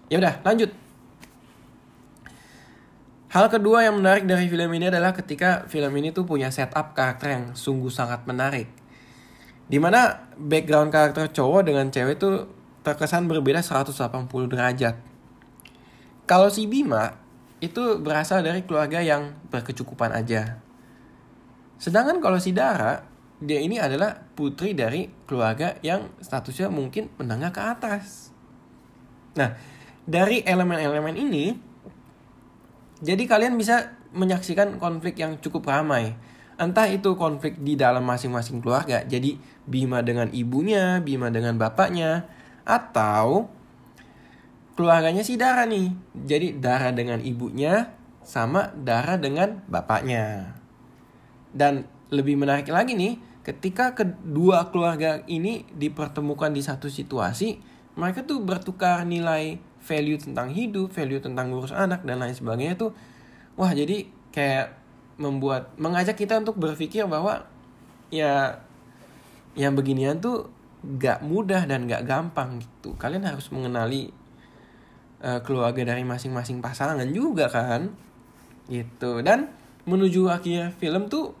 Ya 0.07 0.19
udah, 0.19 0.39
lanjut. 0.43 0.71
Hal 3.31 3.47
kedua 3.47 3.87
yang 3.87 4.03
menarik 4.03 4.27
dari 4.27 4.51
film 4.51 4.67
ini 4.75 4.91
adalah 4.91 5.15
ketika 5.15 5.63
film 5.71 5.95
ini 5.95 6.11
tuh 6.11 6.27
punya 6.27 6.51
setup 6.51 6.91
karakter 6.91 7.31
yang 7.31 7.45
sungguh 7.55 7.87
sangat 7.87 8.27
menarik. 8.27 8.67
Di 9.71 9.79
mana 9.79 10.27
background 10.35 10.91
karakter 10.91 11.31
cowok 11.31 11.63
dengan 11.63 11.87
cewek 11.87 12.19
tuh 12.19 12.51
terkesan 12.83 13.31
berbeda 13.31 13.63
180 13.63 14.27
derajat. 14.51 14.99
Kalau 16.27 16.51
si 16.51 16.67
Bima 16.67 17.15
itu 17.63 18.03
berasal 18.03 18.43
dari 18.43 18.67
keluarga 18.67 18.99
yang 18.99 19.31
berkecukupan 19.47 20.11
aja. 20.11 20.59
Sedangkan 21.79 22.19
kalau 22.19 22.35
si 22.35 22.51
Dara, 22.51 22.99
dia 23.39 23.63
ini 23.63 23.79
adalah 23.79 24.27
putri 24.35 24.75
dari 24.75 25.07
keluarga 25.23 25.79
yang 25.79 26.11
statusnya 26.19 26.67
mungkin 26.67 27.07
menengah 27.15 27.55
ke 27.55 27.63
atas. 27.63 28.35
Nah, 29.39 29.55
dari 30.03 30.43
elemen-elemen 30.43 31.15
ini, 31.15 31.70
jadi 33.01 33.23
kalian 33.25 33.57
bisa 33.57 33.97
menyaksikan 34.13 34.77
konflik 34.77 35.17
yang 35.17 35.41
cukup 35.41 35.65
ramai. 35.65 36.13
Entah 36.61 36.85
itu 36.85 37.17
konflik 37.17 37.57
di 37.57 37.73
dalam 37.73 38.05
masing-masing 38.05 38.61
keluarga, 38.61 39.01
jadi 39.01 39.41
Bima 39.65 40.05
dengan 40.05 40.29
ibunya, 40.29 41.01
Bima 41.01 41.33
dengan 41.33 41.57
bapaknya, 41.57 42.29
atau 42.61 43.49
keluarganya 44.77 45.25
si 45.25 45.41
Dara 45.41 45.65
nih. 45.65 45.89
Jadi 46.13 46.61
Dara 46.61 46.93
dengan 46.93 47.17
ibunya 47.25 47.89
sama 48.21 48.69
Dara 48.77 49.17
dengan 49.17 49.65
bapaknya. 49.65 50.53
Dan 51.49 51.89
lebih 52.13 52.37
menarik 52.37 52.69
lagi 52.69 52.93
nih, 52.93 53.17
ketika 53.41 53.97
kedua 53.97 54.69
keluarga 54.69 55.25
ini 55.25 55.65
dipertemukan 55.73 56.53
di 56.53 56.61
satu 56.61 56.85
situasi, 56.85 57.57
mereka 57.97 58.21
tuh 58.21 58.37
bertukar 58.45 59.01
nilai 59.09 59.57
value 59.81 60.17
tentang 60.17 60.53
hidup, 60.53 60.93
value 60.93 61.19
tentang 61.19 61.49
ngurus 61.49 61.73
anak 61.73 62.05
dan 62.05 62.21
lain 62.21 62.33
sebagainya 62.33 62.77
tuh 62.77 62.93
wah 63.57 63.73
jadi 63.73 64.07
kayak 64.31 64.77
membuat 65.19 65.73
mengajak 65.77 66.17
kita 66.17 66.39
untuk 66.39 66.57
berpikir 66.57 67.05
bahwa 67.05 67.45
ya 68.09 68.63
yang 69.53 69.75
beginian 69.75 70.23
tuh 70.23 70.47
gak 70.97 71.21
mudah 71.21 71.67
dan 71.69 71.85
gak 71.85 72.07
gampang 72.07 72.57
gitu. 72.57 72.97
Kalian 72.97 73.27
harus 73.27 73.51
mengenali 73.53 74.09
uh, 75.21 75.39
keluarga 75.45 75.85
dari 75.85 76.01
masing-masing 76.01 76.59
pasangan 76.59 77.05
juga 77.13 77.47
kan 77.47 77.93
gitu 78.69 79.21
dan 79.21 79.51
menuju 79.85 80.29
akhir 80.29 80.77
film 80.77 81.09
tuh 81.09 81.33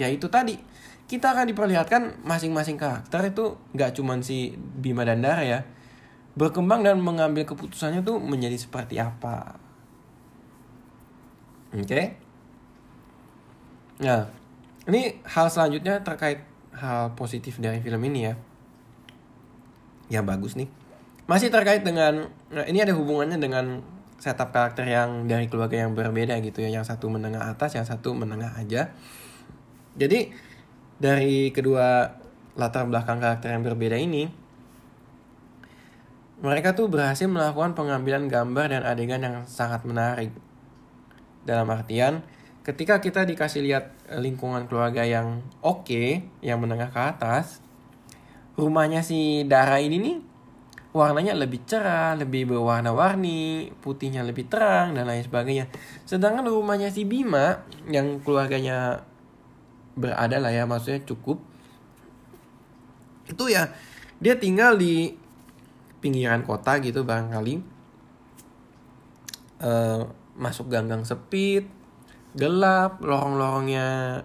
ya 0.00 0.08
itu 0.08 0.26
tadi 0.32 0.56
kita 1.04 1.36
akan 1.36 1.52
diperlihatkan 1.52 2.24
masing-masing 2.24 2.80
karakter 2.80 3.34
itu 3.34 3.58
nggak 3.76 3.92
cuman 3.98 4.24
si 4.24 4.54
Bima 4.56 5.04
dan 5.04 5.20
Dara 5.20 5.44
ya 5.44 5.60
berkembang 6.38 6.86
dan 6.86 7.02
mengambil 7.02 7.42
keputusannya 7.42 8.06
tuh 8.06 8.22
menjadi 8.22 8.54
seperti 8.54 8.98
apa. 9.02 9.58
Oke? 11.74 11.86
Okay? 11.86 12.06
nah 14.00 14.32
ini 14.88 15.20
hal 15.28 15.52
selanjutnya 15.52 16.00
terkait 16.00 16.40
hal 16.72 17.12
positif 17.14 17.60
dari 17.60 17.84
film 17.84 18.00
ini 18.08 18.32
ya. 18.32 18.34
Ya 20.10 20.20
bagus 20.24 20.56
nih. 20.56 20.66
Masih 21.28 21.52
terkait 21.52 21.84
dengan 21.86 22.32
nah 22.50 22.64
ini 22.66 22.82
ada 22.82 22.96
hubungannya 22.96 23.38
dengan 23.38 23.84
setup 24.16 24.50
karakter 24.50 24.88
yang 24.88 25.28
dari 25.28 25.46
keluarga 25.46 25.84
yang 25.84 25.92
berbeda 25.92 26.40
gitu 26.42 26.64
ya. 26.64 26.72
Yang 26.72 26.96
satu 26.96 27.12
menengah 27.12 27.52
atas 27.52 27.76
yang 27.76 27.84
satu 27.84 28.16
menengah 28.16 28.56
aja. 28.56 28.90
Jadi 29.94 30.32
dari 30.96 31.52
kedua 31.52 32.16
latar 32.56 32.88
belakang 32.88 33.20
karakter 33.20 33.52
yang 33.54 33.62
berbeda 33.62 34.00
ini 34.00 34.39
mereka 36.40 36.72
tuh 36.72 36.88
berhasil 36.88 37.28
melakukan 37.28 37.76
pengambilan 37.76 38.28
gambar 38.28 38.66
dan 38.72 38.82
adegan 38.84 39.20
yang 39.20 39.36
sangat 39.44 39.84
menarik 39.84 40.32
dalam 41.44 41.68
artian 41.68 42.24
ketika 42.64 43.00
kita 43.00 43.24
dikasih 43.24 43.64
lihat 43.64 43.92
lingkungan 44.20 44.68
keluarga 44.68 45.04
yang 45.04 45.44
oke 45.64 45.88
okay, 45.88 46.28
yang 46.44 46.60
menengah 46.60 46.92
ke 46.92 47.00
atas 47.00 47.60
rumahnya 48.56 49.00
si 49.00 49.48
Dara 49.48 49.80
ini 49.80 49.96
nih 50.00 50.16
warnanya 50.90 51.38
lebih 51.38 51.62
cerah, 51.70 52.18
lebih 52.18 52.50
berwarna-warni, 52.50 53.70
putihnya 53.78 54.26
lebih 54.26 54.50
terang 54.50 54.90
dan 54.98 55.06
lain 55.06 55.22
sebagainya. 55.22 55.70
Sedangkan 56.02 56.50
rumahnya 56.50 56.90
si 56.90 57.06
Bima 57.06 57.62
yang 57.86 58.18
keluarganya 58.26 59.06
berada 59.94 60.42
lah 60.42 60.50
ya, 60.50 60.66
maksudnya 60.66 61.02
cukup. 61.06 61.38
Itu 63.30 63.46
ya 63.46 63.70
dia 64.18 64.34
tinggal 64.34 64.74
di 64.74 65.14
pinggiran 66.00 66.42
kota 66.42 66.80
gitu 66.80 67.04
barangkali. 67.04 67.80
Uh, 69.60 70.08
masuk 70.40 70.72
ganggang 70.72 71.04
sepit, 71.04 71.68
gelap, 72.32 73.04
lorong-lorongnya 73.04 74.20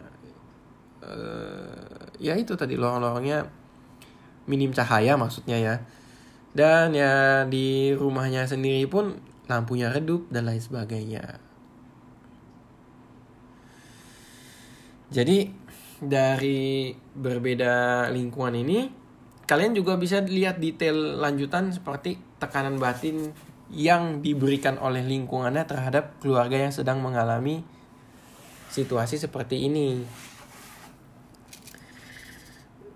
uh, 1.03 2.07
ya 2.19 2.39
itu 2.39 2.55
tadi 2.55 2.79
lorong-lorongnya 2.79 3.43
minim 4.47 4.71
cahaya 4.71 5.19
maksudnya 5.19 5.57
ya 5.59 5.75
dan 6.55 6.95
ya 6.95 7.43
di 7.43 7.91
rumahnya 7.91 8.47
sendiri 8.47 8.87
pun 8.87 9.19
lampunya 9.51 9.91
redup 9.91 10.31
dan 10.31 10.47
lain 10.47 10.63
sebagainya. 10.63 11.37
Jadi 15.11 15.51
dari 15.99 16.95
berbeda 16.95 18.07
lingkungan 18.09 18.55
ini 18.55 18.79
kalian 19.45 19.77
juga 19.77 19.97
bisa 19.97 20.21
lihat 20.21 20.57
detail 20.57 21.21
lanjutan 21.21 21.69
seperti 21.69 22.17
tekanan 22.41 22.81
batin 22.81 23.33
yang 23.73 24.21
diberikan 24.21 24.77
oleh 24.77 25.01
lingkungannya 25.01 25.65
terhadap 25.65 26.17
keluarga 26.21 26.57
yang 26.57 26.73
sedang 26.73 27.01
mengalami 27.01 27.65
situasi 28.69 29.17
seperti 29.21 29.65
ini. 29.65 30.05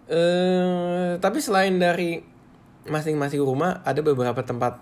Eh, 0.09 1.21
tapi 1.21 1.37
selain 1.37 1.77
dari 1.77 2.21
masing-masing 2.89 3.45
rumah 3.45 3.85
ada 3.85 4.01
beberapa 4.01 4.41
tempat 4.41 4.81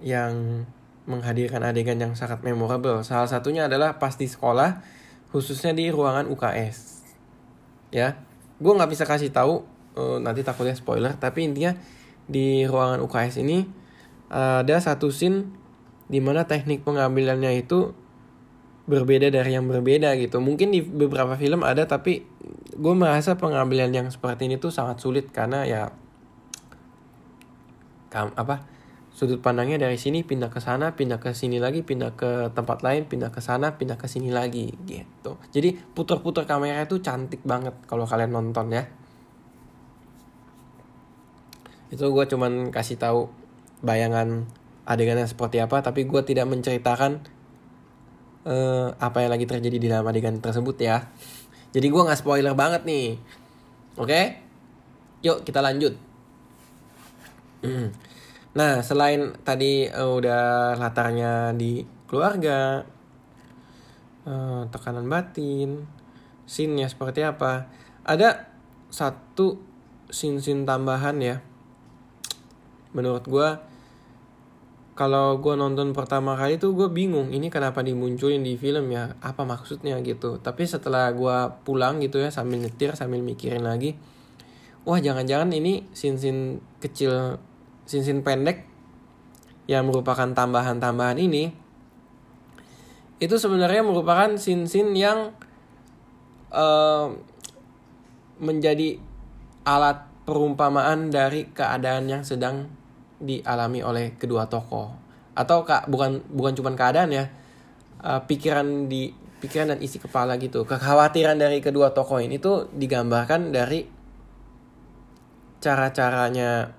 yang 0.00 0.64
menghadirkan 1.04 1.60
adegan 1.60 2.00
yang 2.00 2.12
sangat 2.16 2.40
memorable. 2.40 3.04
Salah 3.04 3.28
satunya 3.28 3.68
adalah 3.68 4.00
pas 4.00 4.16
di 4.16 4.24
sekolah, 4.24 4.80
khususnya 5.28 5.76
di 5.76 5.92
ruangan 5.92 6.24
UKS. 6.32 7.04
Ya, 7.92 8.16
gue 8.56 8.72
nggak 8.72 8.90
bisa 8.96 9.04
kasih 9.04 9.28
tahu 9.28 9.66
uh, 10.00 10.16
nanti 10.16 10.40
takutnya 10.40 10.72
spoiler, 10.72 11.12
tapi 11.20 11.44
intinya 11.44 11.76
di 12.24 12.64
ruangan 12.64 13.04
UKS 13.04 13.44
ini 13.44 13.68
ada 14.30 14.78
satu 14.78 15.10
scene 15.10 15.50
di 16.06 16.22
mana 16.22 16.46
teknik 16.46 16.86
pengambilannya 16.86 17.50
itu 17.58 17.90
berbeda 18.86 19.30
dari 19.30 19.54
yang 19.54 19.66
berbeda 19.70 20.14
gitu. 20.18 20.42
Mungkin 20.42 20.74
di 20.74 20.82
beberapa 20.82 21.38
film 21.38 21.62
ada 21.62 21.86
tapi 21.86 22.26
gue 22.74 22.94
merasa 22.94 23.38
pengambilan 23.38 23.90
yang 23.94 24.06
seperti 24.10 24.50
ini 24.50 24.58
tuh 24.58 24.74
sangat 24.74 24.98
sulit 24.98 25.30
karena 25.30 25.62
ya 25.66 25.90
kam, 28.10 28.34
apa 28.34 28.66
sudut 29.14 29.38
pandangnya 29.38 29.86
dari 29.86 29.98
sini 29.98 30.26
pindah 30.26 30.50
ke 30.50 30.58
sana, 30.58 30.98
pindah 30.98 31.22
ke 31.22 31.30
sini 31.36 31.62
lagi, 31.62 31.86
pindah 31.86 32.14
ke 32.18 32.50
tempat 32.50 32.82
lain, 32.82 33.06
pindah 33.06 33.30
ke 33.30 33.38
sana, 33.38 33.78
pindah 33.78 33.98
ke 33.98 34.10
sini 34.10 34.34
lagi 34.34 34.74
gitu. 34.86 35.38
Jadi 35.54 35.76
putar-putar 35.94 36.46
kamera 36.46 36.82
itu 36.82 36.98
cantik 36.98 37.42
banget 37.46 37.74
kalau 37.86 38.06
kalian 38.06 38.34
nonton 38.34 38.74
ya. 38.74 38.86
Itu 41.90 42.14
gue 42.14 42.24
cuman 42.30 42.70
kasih 42.70 42.96
tahu 42.96 43.28
bayangan 43.82 44.46
adegannya 44.86 45.26
seperti 45.26 45.58
apa, 45.60 45.82
tapi 45.82 46.06
gue 46.06 46.22
tidak 46.22 46.46
menceritakan 46.46 47.22
uh, 48.46 48.94
apa 48.96 49.26
yang 49.26 49.30
lagi 49.34 49.46
terjadi 49.46 49.76
di 49.76 49.88
dalam 49.90 50.06
adegan 50.06 50.38
tersebut 50.38 50.76
ya. 50.80 51.10
Jadi 51.70 51.86
gue 51.86 52.02
nggak 52.02 52.20
spoiler 52.20 52.54
banget 52.54 52.82
nih. 52.86 53.18
Oke? 53.98 54.06
Okay? 54.06 54.24
Yuk 55.26 55.44
kita 55.44 55.60
lanjut. 55.60 55.94
nah 58.58 58.82
selain 58.82 59.36
tadi 59.44 59.86
uh, 59.86 60.16
udah 60.16 60.74
latarnya 60.80 61.54
di 61.54 61.84
keluarga, 62.10 62.82
uh, 64.26 64.62
tekanan 64.72 65.06
batin, 65.06 65.86
scene-nya 66.50 66.90
seperti 66.90 67.22
apa, 67.22 67.70
ada 68.02 68.50
satu 68.90 69.60
scene-scene 70.10 70.66
tambahan 70.66 71.22
ya. 71.22 71.36
Menurut 72.96 73.24
gue 73.26 73.48
kalau 74.98 75.40
gue 75.40 75.54
nonton 75.56 75.96
pertama 75.96 76.36
kali 76.36 76.60
tuh 76.60 76.76
gue 76.76 76.92
bingung 76.92 77.32
ini 77.32 77.48
kenapa 77.48 77.80
dimunculin 77.80 78.44
di 78.44 78.54
film 78.60 78.92
ya? 78.92 79.16
Apa 79.24 79.48
maksudnya 79.48 79.96
gitu? 80.04 80.42
Tapi 80.42 80.68
setelah 80.68 81.08
gue 81.14 81.36
pulang 81.64 82.02
gitu 82.02 82.20
ya 82.20 82.28
sambil 82.28 82.60
nyetir 82.60 82.92
sambil 82.98 83.24
mikirin 83.24 83.64
lagi 83.64 83.96
wah 84.84 84.98
jangan-jangan 85.00 85.52
ini 85.52 85.84
sin-sin 85.92 86.60
kecil 86.80 87.36
sin-sin 87.84 88.24
pendek 88.24 88.64
yang 89.68 89.86
merupakan 89.86 90.26
tambahan-tambahan 90.32 91.20
ini 91.20 91.52
itu 93.20 93.36
sebenarnya 93.36 93.84
merupakan 93.84 94.32
sin-sin 94.40 94.96
yang 94.96 95.36
uh, 96.48 97.12
menjadi 98.40 98.96
alat 99.68 100.08
perumpamaan 100.24 101.12
dari 101.12 101.52
keadaan 101.52 102.08
yang 102.08 102.24
sedang 102.24 102.72
dialami 103.20 103.84
oleh 103.84 104.16
kedua 104.16 104.48
tokoh. 104.48 104.90
Atau 105.36 105.62
kak 105.62 105.86
bukan 105.86 106.24
bukan 106.32 106.52
cuma 106.56 106.72
keadaan 106.74 107.12
ya. 107.12 107.28
Uh, 108.00 108.20
pikiran 108.24 108.88
di 108.88 109.12
pikiran 109.40 109.76
dan 109.76 109.80
isi 109.84 110.00
kepala 110.00 110.40
gitu. 110.40 110.64
Kekhawatiran 110.64 111.36
dari 111.36 111.60
kedua 111.60 111.92
tokoh 111.92 112.20
ini 112.20 112.40
tuh 112.40 112.68
digambarkan 112.72 113.52
dari 113.52 113.84
cara 115.60 115.92
caranya 115.92 116.72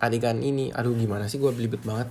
adegan 0.00 0.40
ini. 0.40 0.72
Aduh 0.72 0.96
gimana 0.96 1.28
sih 1.28 1.36
gue 1.36 1.52
belibet 1.52 1.84
banget? 1.84 2.08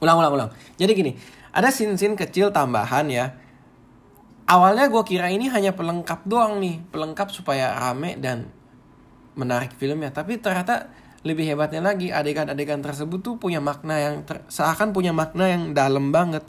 Ulang 0.00 0.20
ulang 0.20 0.32
ulang. 0.36 0.50
Jadi 0.76 0.92
gini 0.92 1.12
ada 1.52 1.72
scene-scene 1.72 2.16
kecil 2.16 2.52
tambahan 2.52 3.08
ya. 3.08 3.26
Awalnya 4.44 4.92
gue 4.92 5.02
kira 5.08 5.32
ini 5.32 5.48
hanya 5.48 5.72
pelengkap 5.72 6.28
doang 6.28 6.60
nih. 6.60 6.84
Pelengkap 6.92 7.32
supaya 7.32 7.72
rame 7.72 8.20
dan 8.20 8.52
menarik 9.32 9.72
filmnya. 9.80 10.12
Tapi 10.12 10.36
ternyata 10.36 10.92
lebih 11.24 11.48
hebatnya 11.48 11.80
lagi 11.80 12.12
adegan-adegan 12.12 12.84
tersebut 12.84 13.24
tuh 13.24 13.34
punya 13.40 13.58
makna 13.58 13.96
yang 13.96 14.28
ter, 14.28 14.44
seakan 14.46 14.92
punya 14.92 15.10
makna 15.10 15.48
yang 15.48 15.72
dalam 15.72 16.12
banget. 16.12 16.44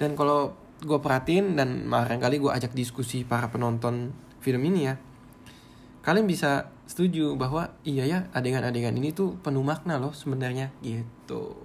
Dan 0.00 0.16
kalau 0.16 0.56
gue 0.80 0.98
perhatiin 0.98 1.56
dan 1.56 1.86
kali 1.92 2.40
gue 2.40 2.50
ajak 2.50 2.72
diskusi 2.72 3.24
para 3.24 3.48
penonton 3.48 4.12
film 4.44 4.60
ini 4.68 4.80
ya 4.84 4.94
kalian 6.04 6.28
bisa 6.28 6.68
setuju 6.84 7.32
bahwa 7.32 7.72
iya 7.80 8.04
ya 8.04 8.18
adegan-adegan 8.36 8.92
ini 8.92 9.16
tuh 9.16 9.40
penuh 9.40 9.64
makna 9.64 9.96
loh 9.96 10.12
sebenarnya 10.12 10.68
gitu. 10.84 11.56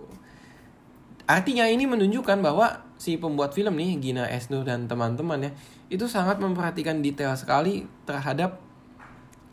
Artinya 1.27 1.67
ini 1.67 1.83
menunjukkan 1.85 2.39
bahwa 2.39 2.87
si 2.95 3.19
pembuat 3.19 3.51
film 3.51 3.75
nih 3.75 3.99
Gina 3.99 4.25
Esno 4.31 4.63
dan 4.63 4.87
teman-teman 4.87 5.43
ya 5.43 5.51
itu 5.91 6.07
sangat 6.07 6.39
memperhatikan 6.39 7.03
detail 7.03 7.35
sekali 7.35 7.83
terhadap 8.07 8.63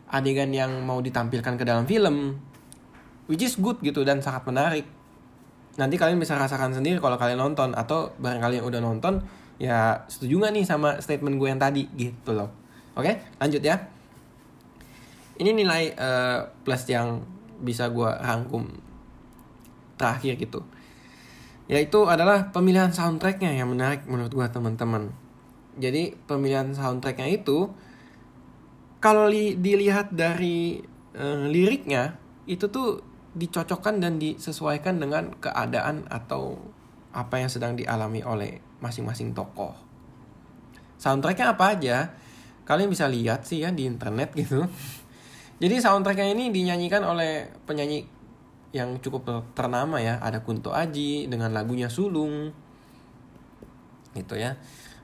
adegan 0.07 0.55
yang 0.55 0.71
mau 0.87 1.03
ditampilkan 1.03 1.59
ke 1.59 1.63
dalam 1.67 1.83
film 1.83 2.39
which 3.27 3.43
is 3.43 3.59
good 3.59 3.77
gitu 3.83 4.01
dan 4.07 4.23
sangat 4.23 4.47
menarik. 4.47 4.85
Nanti 5.77 5.95
kalian 5.99 6.17
bisa 6.17 6.33
rasakan 6.33 6.73
sendiri 6.73 6.97
kalau 6.97 7.19
kalian 7.21 7.37
nonton 7.37 7.77
atau 7.77 8.09
barang 8.17 8.41
kalian 8.41 8.63
udah 8.65 8.81
nonton 8.81 9.21
ya 9.61 10.05
setuju 10.09 10.47
gak 10.47 10.53
nih 10.57 10.65
sama 10.65 10.97
statement 10.97 11.37
gue 11.37 11.47
yang 11.47 11.61
tadi? 11.61 11.85
Gitu 11.93 12.33
loh. 12.33 12.49
Oke 12.97 13.21
lanjut 13.37 13.61
ya. 13.61 13.77
Ini 15.37 15.53
nilai 15.53 15.93
uh, 15.93 16.49
plus 16.65 16.89
yang 16.89 17.21
bisa 17.61 17.93
gue 17.93 18.09
rangkum 18.09 18.65
terakhir 20.01 20.33
gitu. 20.41 20.65
Yaitu 21.69 22.09
adalah 22.09 22.49
pemilihan 22.49 22.89
soundtracknya 22.89 23.53
yang 23.53 23.69
menarik 23.69 24.07
menurut 24.09 24.33
gue 24.33 24.47
teman-teman. 24.49 25.13
Jadi 25.77 26.17
pemilihan 26.25 26.73
soundtracknya 26.73 27.29
itu 27.29 27.69
kalau 28.97 29.29
li 29.29 29.53
dilihat 29.53 30.09
dari 30.09 30.81
uh, 31.13 31.45
liriknya 31.45 32.17
itu 32.49 32.65
tuh 32.65 33.05
dicocokkan 33.37 34.01
dan 34.01 34.17
disesuaikan 34.17 34.97
dengan 34.97 35.37
keadaan 35.37 36.09
atau 36.09 36.57
apa 37.13 37.37
yang 37.37 37.49
sedang 37.49 37.77
dialami 37.77 38.25
oleh 38.25 38.57
masing-masing 38.81 39.37
tokoh. 39.37 39.73
Soundtracknya 40.97 41.53
apa 41.53 41.77
aja? 41.77 41.97
Kalian 42.65 42.89
bisa 42.89 43.05
lihat 43.05 43.45
sih 43.45 43.61
ya 43.61 43.69
di 43.69 43.85
internet 43.85 44.33
gitu. 44.33 44.65
Jadi 45.61 45.75
soundtracknya 45.77 46.33
ini 46.33 46.49
dinyanyikan 46.49 47.05
oleh 47.05 47.49
penyanyi 47.65 48.05
yang 48.73 48.97
cukup 49.01 49.47
ternama 49.53 50.01
ya. 50.01 50.17
Ada 50.21 50.41
Kunto 50.41 50.73
Aji 50.73 51.29
dengan 51.29 51.53
lagunya 51.53 51.87
Sulung. 51.89 52.53
Gitu 54.13 54.35
ya. 54.37 54.57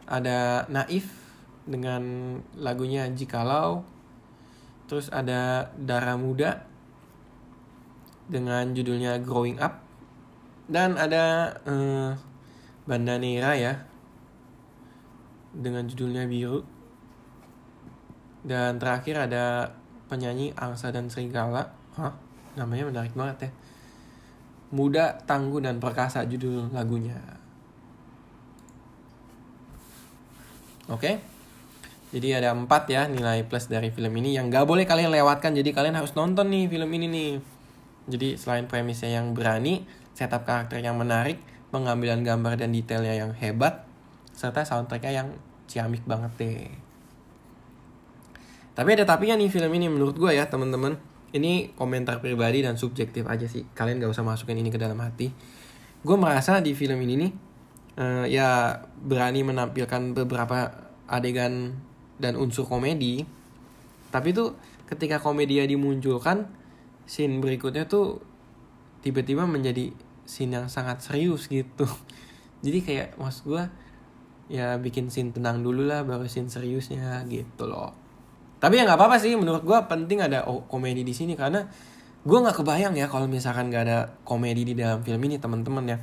Ada 0.09 0.69
Naif 0.69 1.09
dengan 1.65 2.35
lagunya 2.57 3.07
Jikalau. 3.09 3.85
Terus 4.89 5.09
ada 5.09 5.73
Darah 5.79 6.19
Muda 6.19 6.72
dengan 8.27 8.71
judulnya 8.71 9.19
Growing 9.23 9.59
Up. 9.59 9.79
Dan 10.67 10.95
ada 10.95 11.55
uh, 11.67 12.11
Banda 12.87 13.19
Nera 13.19 13.55
ya 13.55 13.73
dengan 15.51 15.87
judulnya 15.87 16.27
Biru. 16.27 16.63
Dan 18.43 18.79
terakhir 18.79 19.27
ada 19.31 19.75
penyanyi 20.11 20.51
Angsa 20.55 20.91
dan 20.91 21.07
Serigala. 21.07 21.71
Hah? 21.95 22.33
namanya 22.53 22.89
menarik 22.89 23.13
banget 23.17 23.49
ya. 23.49 23.51
Muda, 24.73 25.21
Tangguh, 25.29 25.61
dan 25.61 25.77
Perkasa 25.77 26.25
judul 26.25 26.73
lagunya. 26.73 27.17
Oke. 30.89 31.21
Jadi 32.13 32.29
ada 32.29 32.53
empat 32.53 32.85
ya 32.93 33.09
nilai 33.09 33.41
plus 33.41 33.65
dari 33.65 33.89
film 33.89 34.13
ini 34.21 34.37
Yang 34.37 34.53
gak 34.53 34.65
boleh 34.69 34.85
kalian 34.85 35.09
lewatkan. 35.09 35.57
Jadi 35.57 35.73
kalian 35.73 35.97
harus 35.97 36.13
nonton 36.13 36.49
nih 36.49 36.69
film 36.69 36.89
ini 36.93 37.05
nih 37.09 37.29
jadi 38.09 38.35
selain 38.35 38.67
premisnya 38.67 39.15
yang 39.15 39.31
berani, 39.31 39.87
setup 40.11 40.43
karakter 40.43 40.83
yang 40.83 40.99
menarik, 40.99 41.39
pengambilan 41.71 42.21
gambar 42.21 42.59
dan 42.59 42.75
detailnya 42.75 43.15
yang 43.15 43.31
hebat, 43.33 43.87
serta 44.35 44.67
soundtracknya 44.67 45.23
yang 45.23 45.29
ciamik 45.65 46.03
banget 46.03 46.31
deh. 46.37 46.67
Tapi 48.73 48.89
ada 48.97 49.05
tapinya 49.05 49.37
nih 49.37 49.49
film 49.53 49.71
ini 49.77 49.87
menurut 49.87 50.17
gue 50.17 50.33
ya 50.33 50.49
temen-temen. 50.49 50.97
Ini 51.33 51.73
komentar 51.73 52.21
pribadi 52.21 52.61
dan 52.61 52.77
subjektif 52.77 53.25
aja 53.25 53.49
sih. 53.49 53.65
Kalian 53.73 53.97
gak 53.97 54.13
usah 54.13 54.25
masukin 54.25 54.57
ini 54.57 54.69
ke 54.69 54.77
dalam 54.77 54.97
hati. 55.01 55.33
Gue 56.05 56.17
merasa 56.17 56.61
di 56.61 56.77
film 56.77 57.01
ini 57.01 57.13
nih, 57.25 57.31
uh, 57.97 58.25
ya 58.29 58.81
berani 59.01 59.41
menampilkan 59.41 60.13
beberapa 60.13 60.69
adegan 61.09 61.73
dan 62.21 62.37
unsur 62.37 62.69
komedi. 62.69 63.25
Tapi 64.13 64.29
tuh 64.29 64.53
ketika 64.85 65.17
komedia 65.17 65.65
dimunculkan, 65.65 66.49
scene 67.03 67.39
berikutnya 67.43 67.85
tuh 67.85 68.23
tiba-tiba 69.03 69.43
menjadi 69.43 69.91
scene 70.23 70.55
yang 70.55 70.67
sangat 70.71 71.03
serius 71.03 71.51
gitu. 71.51 71.85
Jadi 72.65 72.79
kayak 72.79 73.19
mas 73.19 73.43
gue 73.43 73.63
ya 74.51 74.75
bikin 74.79 75.11
scene 75.11 75.31
tenang 75.31 75.63
dulu 75.63 75.87
lah 75.87 76.03
baru 76.03 76.27
scene 76.27 76.47
seriusnya 76.47 77.23
gitu 77.27 77.67
loh. 77.67 77.91
Tapi 78.63 78.79
ya 78.79 78.87
nggak 78.87 78.95
apa-apa 78.95 79.19
sih 79.19 79.35
menurut 79.35 79.67
gue 79.67 79.75
penting 79.91 80.23
ada 80.23 80.47
komedi 80.71 81.03
di 81.03 81.11
sini 81.11 81.35
karena 81.35 81.67
gue 82.23 82.37
nggak 82.39 82.63
kebayang 82.63 82.95
ya 82.95 83.11
kalau 83.11 83.27
misalkan 83.27 83.67
nggak 83.67 83.83
ada 83.83 83.99
komedi 84.23 84.63
di 84.63 84.73
dalam 84.79 85.03
film 85.03 85.19
ini 85.27 85.35
teman-teman 85.35 85.85
ya. 85.91 85.99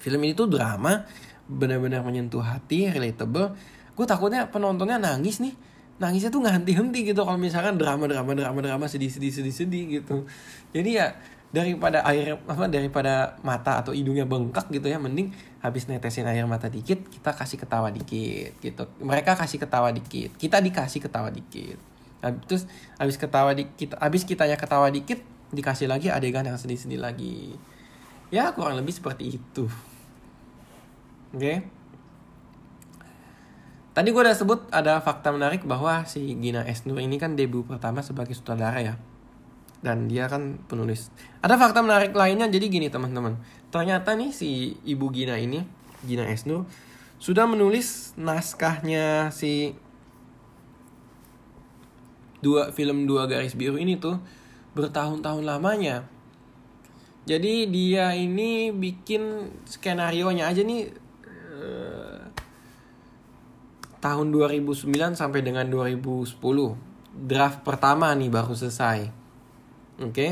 Film 0.00 0.20
ini 0.24 0.32
tuh 0.32 0.48
drama 0.48 1.04
benar-benar 1.44 2.00
menyentuh 2.00 2.40
hati 2.40 2.88
relatable. 2.88 3.52
Gue 3.92 4.06
takutnya 4.08 4.48
penontonnya 4.48 4.96
nangis 4.96 5.44
nih 5.44 5.52
nangisnya 6.00 6.32
tuh 6.32 6.40
nggak 6.40 6.64
henti-henti 6.64 7.12
gitu. 7.12 7.20
Kalau 7.22 7.36
misalkan 7.36 7.76
drama 7.76 8.08
drama 8.08 8.32
drama 8.32 8.60
drama 8.64 8.84
sedih 8.88 9.12
sedih 9.12 9.30
sedih 9.30 9.54
sedih 9.54 9.84
gitu. 10.00 10.24
Jadi 10.72 10.96
ya 10.96 11.12
daripada 11.52 12.00
air 12.08 12.40
apa 12.46 12.70
daripada 12.70 13.36
mata 13.44 13.84
atau 13.84 13.92
hidungnya 13.92 14.22
bengkak 14.24 14.70
gitu 14.70 14.86
ya 14.86 15.02
mending 15.02 15.34
habis 15.58 15.90
netesin 15.90 16.22
air 16.24 16.46
mata 16.46 16.70
dikit 16.70 17.10
kita 17.10 17.36
kasih 17.36 17.60
ketawa 17.60 17.92
dikit 17.92 18.56
gitu. 18.64 18.88
Mereka 19.04 19.36
kasih 19.36 19.60
ketawa 19.60 19.92
dikit 19.92 20.32
kita 20.40 20.58
dikasih 20.64 21.04
ketawa 21.04 21.28
dikit. 21.28 21.76
Terus 22.48 22.64
habis 22.96 23.20
ketawa 23.20 23.52
dikit 23.52 23.92
habis 24.00 24.24
kitanya 24.24 24.56
ketawa 24.56 24.88
dikit 24.88 25.20
dikasih 25.52 25.90
lagi 25.90 26.08
adegan 26.08 26.48
yang 26.48 26.56
sedih-sedih 26.56 26.98
lagi. 27.02 27.52
Ya 28.32 28.56
kurang 28.56 28.80
lebih 28.80 28.94
seperti 28.96 29.36
itu. 29.36 29.68
Oke? 31.30 31.38
okay? 31.38 31.79
Tadi 33.92 34.08
gue 34.14 34.22
udah 34.22 34.36
sebut 34.36 34.70
ada 34.70 35.02
fakta 35.02 35.34
menarik 35.34 35.66
bahwa 35.66 36.06
si 36.06 36.34
Gina 36.38 36.62
Esnur 36.66 37.02
ini 37.02 37.18
kan 37.18 37.34
debut 37.34 37.66
pertama 37.66 38.00
sebagai 38.04 38.34
sutradara 38.38 38.78
ya 38.80 38.94
dan 39.80 40.12
dia 40.12 40.28
kan 40.28 40.60
penulis. 40.68 41.08
Ada 41.40 41.56
fakta 41.56 41.80
menarik 41.80 42.12
lainnya 42.12 42.48
jadi 42.52 42.68
gini 42.68 42.92
teman-teman. 42.92 43.40
Ternyata 43.72 44.12
nih 44.12 44.30
si 44.32 44.76
Ibu 44.84 45.08
Gina 45.08 45.40
ini, 45.40 45.64
Gina 46.04 46.28
Esnur 46.28 46.68
sudah 47.20 47.44
menulis 47.44 48.16
naskahnya 48.16 49.28
si 49.28 49.76
dua 52.40 52.72
film 52.72 53.04
dua 53.04 53.28
garis 53.28 53.52
biru 53.52 53.76
ini 53.76 54.00
tuh 54.00 54.16
bertahun-tahun 54.72 55.44
lamanya. 55.44 56.08
Jadi 57.28 57.68
dia 57.68 58.16
ini 58.16 58.72
bikin 58.72 59.52
skenario 59.68 60.32
nya 60.32 60.48
aja 60.48 60.64
nih 60.64 60.88
eh, 61.28 62.19
tahun 64.00 64.32
2009 64.32 64.88
sampai 65.16 65.40
dengan 65.44 65.68
2010. 65.68 66.36
Draft 67.10 67.60
pertama 67.66 68.14
nih 68.14 68.30
baru 68.32 68.54
selesai 68.54 69.20
Oke. 70.00 70.16
Okay? 70.16 70.30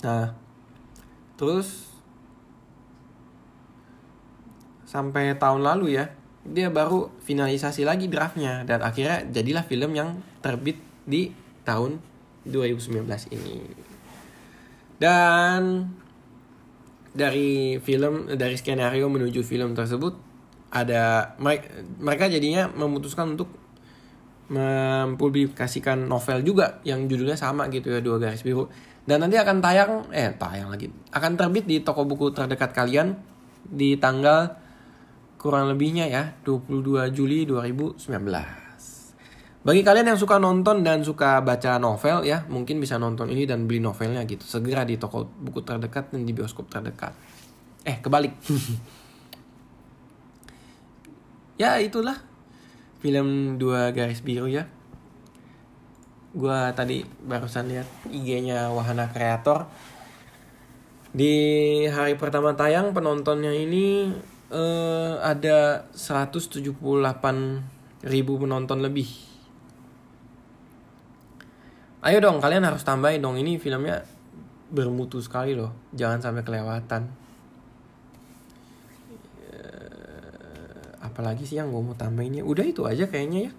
Nah, 0.00 0.32
terus 1.36 1.92
sampai 4.88 5.36
tahun 5.36 5.60
lalu 5.60 6.00
ya, 6.00 6.08
dia 6.48 6.72
baru 6.72 7.12
finalisasi 7.20 7.84
lagi 7.84 8.08
draftnya 8.08 8.64
dan 8.64 8.80
akhirnya 8.80 9.28
jadilah 9.28 9.68
film 9.68 9.92
yang 9.92 10.24
terbit 10.40 10.80
di 11.04 11.28
tahun 11.68 12.00
2019 12.48 13.04
ini. 13.36 13.60
Dan 14.96 15.92
dari 17.12 17.76
film 17.84 18.32
dari 18.40 18.56
skenario 18.56 19.12
menuju 19.12 19.44
film 19.44 19.76
tersebut 19.76 20.27
ada 20.68 21.34
mereka 22.00 22.28
jadinya 22.28 22.68
memutuskan 22.68 23.36
untuk 23.36 23.48
mempublikasikan 24.48 26.08
novel 26.08 26.40
juga 26.40 26.80
yang 26.84 27.04
judulnya 27.04 27.36
sama 27.36 27.68
gitu 27.68 27.92
ya 27.92 28.00
dua 28.00 28.16
garis 28.16 28.40
biru. 28.40 28.68
Dan 29.08 29.24
nanti 29.24 29.40
akan 29.40 29.64
tayang 29.64 29.92
eh 30.12 30.36
tayang 30.36 30.68
lagi 30.68 30.92
akan 31.12 31.32
terbit 31.36 31.64
di 31.64 31.80
toko 31.80 32.04
buku 32.04 32.28
terdekat 32.32 32.76
kalian 32.76 33.16
di 33.64 33.96
tanggal 33.96 34.52
kurang 35.40 35.72
lebihnya 35.72 36.10
ya 36.10 36.36
22 36.44 37.08
Juli 37.14 37.48
2019 37.48 38.68
bagi 39.68 39.82
kalian 39.84 40.14
yang 40.14 40.18
suka 40.18 40.40
nonton 40.40 40.80
dan 40.80 41.04
suka 41.04 41.44
baca 41.44 41.76
novel 41.76 42.24
ya 42.24 42.46
mungkin 42.48 42.80
bisa 42.80 42.96
nonton 42.96 43.28
ini 43.28 43.44
dan 43.44 43.68
beli 43.68 43.84
novelnya 43.84 44.24
gitu 44.24 44.40
segera 44.46 44.86
di 44.86 44.96
toko 44.96 45.28
buku 45.28 45.60
terdekat 45.60 46.08
dan 46.14 46.24
di 46.24 46.32
bioskop 46.32 46.72
terdekat. 46.72 47.12
Eh 47.84 48.00
kebalik 48.00 48.32
ya 51.58 51.76
itulah. 51.82 52.16
Film 53.02 53.60
dua 53.60 53.90
garis 53.90 54.22
biru 54.22 54.46
ya. 54.46 54.70
Gue 56.32 56.58
tadi 56.72 57.02
barusan 57.02 57.68
lihat 57.68 57.88
IG-nya 58.08 58.70
Wahana 58.70 59.10
Kreator. 59.10 59.66
Di 61.10 61.34
hari 61.90 62.14
pertama 62.14 62.54
tayang 62.54 62.94
penontonnya 62.94 63.50
ini 63.50 64.12
uh, 64.54 65.18
ada 65.18 65.88
178 65.92 66.78
ribu 68.06 68.32
penonton 68.38 68.78
lebih. 68.78 69.08
Ayo 71.98 72.22
dong 72.22 72.38
kalian 72.38 72.62
harus 72.62 72.86
tambahin 72.86 73.18
dong. 73.18 73.34
Ini 73.34 73.58
filmnya 73.58 74.06
bermutu 74.70 75.18
sekali 75.18 75.58
loh. 75.58 75.74
Jangan 75.96 76.22
sampai 76.22 76.46
kelewatan 76.46 77.27
apalagi 81.18 81.42
sih 81.42 81.58
yang 81.58 81.74
gue 81.74 81.82
mau 81.82 81.98
tambahin 81.98 82.38
ya? 82.38 82.46
Udah 82.46 82.62
itu 82.62 82.86
aja 82.86 83.10
kayaknya 83.10 83.50
ya. 83.50 83.52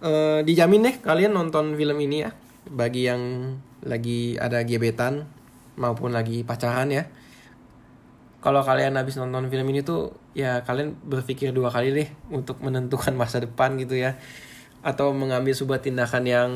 E, 0.00 0.10
dijamin 0.40 0.88
deh 0.88 0.96
kalian 1.04 1.36
nonton 1.36 1.76
film 1.76 2.00
ini 2.00 2.24
ya. 2.24 2.32
Bagi 2.72 3.04
yang 3.04 3.52
lagi 3.84 4.40
ada 4.40 4.64
gebetan 4.64 5.28
maupun 5.76 6.16
lagi 6.16 6.48
pacaran 6.48 6.88
ya. 6.88 7.04
Kalau 8.40 8.64
kalian 8.64 8.96
habis 8.96 9.20
nonton 9.20 9.52
film 9.52 9.68
ini 9.68 9.84
tuh 9.84 10.16
ya 10.32 10.64
kalian 10.64 10.96
berpikir 11.04 11.52
dua 11.52 11.68
kali 11.68 11.92
deh 11.92 12.08
untuk 12.32 12.64
menentukan 12.64 13.12
masa 13.12 13.44
depan 13.44 13.76
gitu 13.76 13.92
ya. 13.92 14.16
Atau 14.80 15.12
mengambil 15.12 15.52
sebuah 15.52 15.84
tindakan 15.84 16.24
yang 16.24 16.50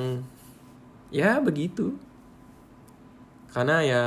ya 1.12 1.44
begitu. 1.44 2.00
Karena 3.52 3.84
ya 3.84 4.02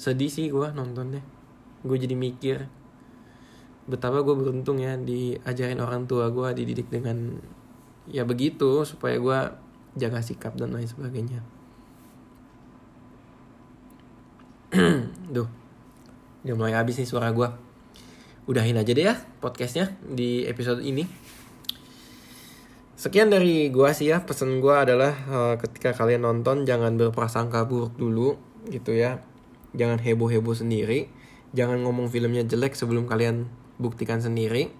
sedih 0.00 0.32
sih 0.32 0.48
gue 0.48 0.72
nontonnya. 0.72 1.20
Gue 1.84 2.00
jadi 2.00 2.16
mikir 2.16 2.80
betapa 3.86 4.22
gue 4.22 4.34
beruntung 4.34 4.78
ya 4.78 4.94
diajarin 4.94 5.82
orang 5.82 6.06
tua 6.06 6.30
gue 6.30 6.48
dididik 6.54 6.86
dengan 6.86 7.38
ya 8.06 8.22
begitu 8.22 8.86
supaya 8.86 9.18
gue 9.18 9.38
jaga 9.98 10.22
sikap 10.22 10.54
dan 10.56 10.72
lain 10.72 10.88
sebagainya. 10.88 11.42
Duh 15.34 15.48
Udah 16.42 16.56
mulai 16.56 16.72
habis 16.72 16.96
nih 16.96 17.04
suara 17.04 17.28
gue 17.28 17.44
Udahin 18.48 18.80
aja 18.80 18.90
deh 18.90 19.04
ya 19.04 19.20
podcastnya 19.38 19.94
di 20.02 20.48
episode 20.48 20.82
ini. 20.82 21.06
Sekian 22.96 23.30
dari 23.30 23.70
gue 23.70 23.90
sih 23.94 24.10
ya 24.10 24.24
Pesan 24.24 24.58
gue 24.58 24.74
adalah 24.74 25.12
uh, 25.28 25.54
ketika 25.60 25.94
kalian 25.94 26.24
nonton 26.26 26.64
Jangan 26.66 26.98
berprasangka 26.98 27.68
buruk 27.68 27.94
dulu 27.94 28.34
gitu 28.66 28.96
ya. 28.96 29.22
Jangan 29.76 30.02
heboh-heboh 30.02 30.56
sendiri. 30.56 31.06
Jangan 31.52 31.84
ngomong 31.84 32.08
filmnya 32.08 32.42
jelek 32.42 32.74
sebelum 32.74 33.06
kalian 33.06 33.46
buktikan 33.82 34.22
sendiri. 34.22 34.70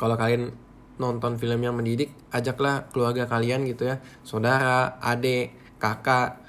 Kalau 0.00 0.16
kalian 0.16 0.56
nonton 0.96 1.36
film 1.36 1.58
yang 1.58 1.74
mendidik 1.74 2.14
ajaklah 2.30 2.86
keluarga 2.90 3.26
kalian 3.26 3.66
gitu 3.66 3.90
ya. 3.90 4.00
Saudara 4.22 4.98
adik 5.02 5.54
kakak 5.82 6.40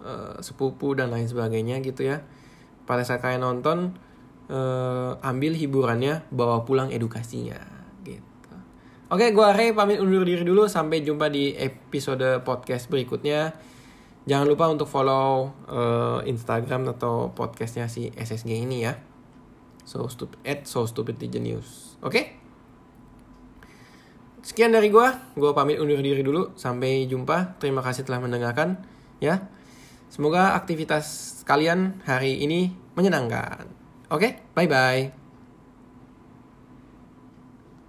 e, 0.00 0.40
sepupu 0.40 0.96
dan 0.96 1.12
lain 1.12 1.28
sebagainya 1.28 1.80
gitu 1.84 2.08
ya. 2.08 2.24
Pada 2.88 3.04
saat 3.04 3.20
kalian 3.20 3.44
nonton 3.44 3.94
e, 4.48 4.58
ambil 5.20 5.52
hiburannya 5.54 6.24
bawa 6.32 6.64
pulang 6.64 6.88
edukasinya 6.88 7.60
gitu. 8.04 8.54
Oke 9.12 9.30
gua 9.30 9.54
Ray 9.54 9.76
pamit 9.76 10.00
undur 10.00 10.24
diri 10.24 10.42
dulu. 10.42 10.66
Sampai 10.66 11.04
jumpa 11.04 11.28
di 11.28 11.52
episode 11.54 12.42
podcast 12.42 12.88
berikutnya. 12.88 13.52
Jangan 14.26 14.46
lupa 14.50 14.66
untuk 14.66 14.90
follow 14.90 15.54
e, 15.68 15.80
Instagram 16.26 16.96
atau 16.96 17.30
podcastnya 17.30 17.86
si 17.86 18.10
SSG 18.10 18.50
ini 18.56 18.82
ya 18.82 19.15
so 19.86 20.04
stupid 20.10 20.36
at 20.42 20.66
so 20.66 20.84
stupid 20.84 21.16
news. 21.38 21.96
Oke? 22.02 22.12
Okay? 22.12 22.26
sekian 24.46 24.70
dari 24.70 24.94
gue 24.94 25.06
gue 25.34 25.50
pamit 25.50 25.82
undur 25.82 25.98
diri 25.98 26.22
dulu. 26.22 26.54
Sampai 26.54 27.10
jumpa. 27.10 27.58
Terima 27.58 27.82
kasih 27.82 28.06
telah 28.06 28.22
mendengarkan 28.22 28.78
ya. 29.18 29.50
Semoga 30.06 30.54
aktivitas 30.54 31.40
kalian 31.42 31.98
hari 32.06 32.38
ini 32.38 32.70
menyenangkan. 32.94 33.66
Oke? 34.06 34.38
Okay? 34.38 34.54
bye 34.54 34.70
bye 34.70 35.25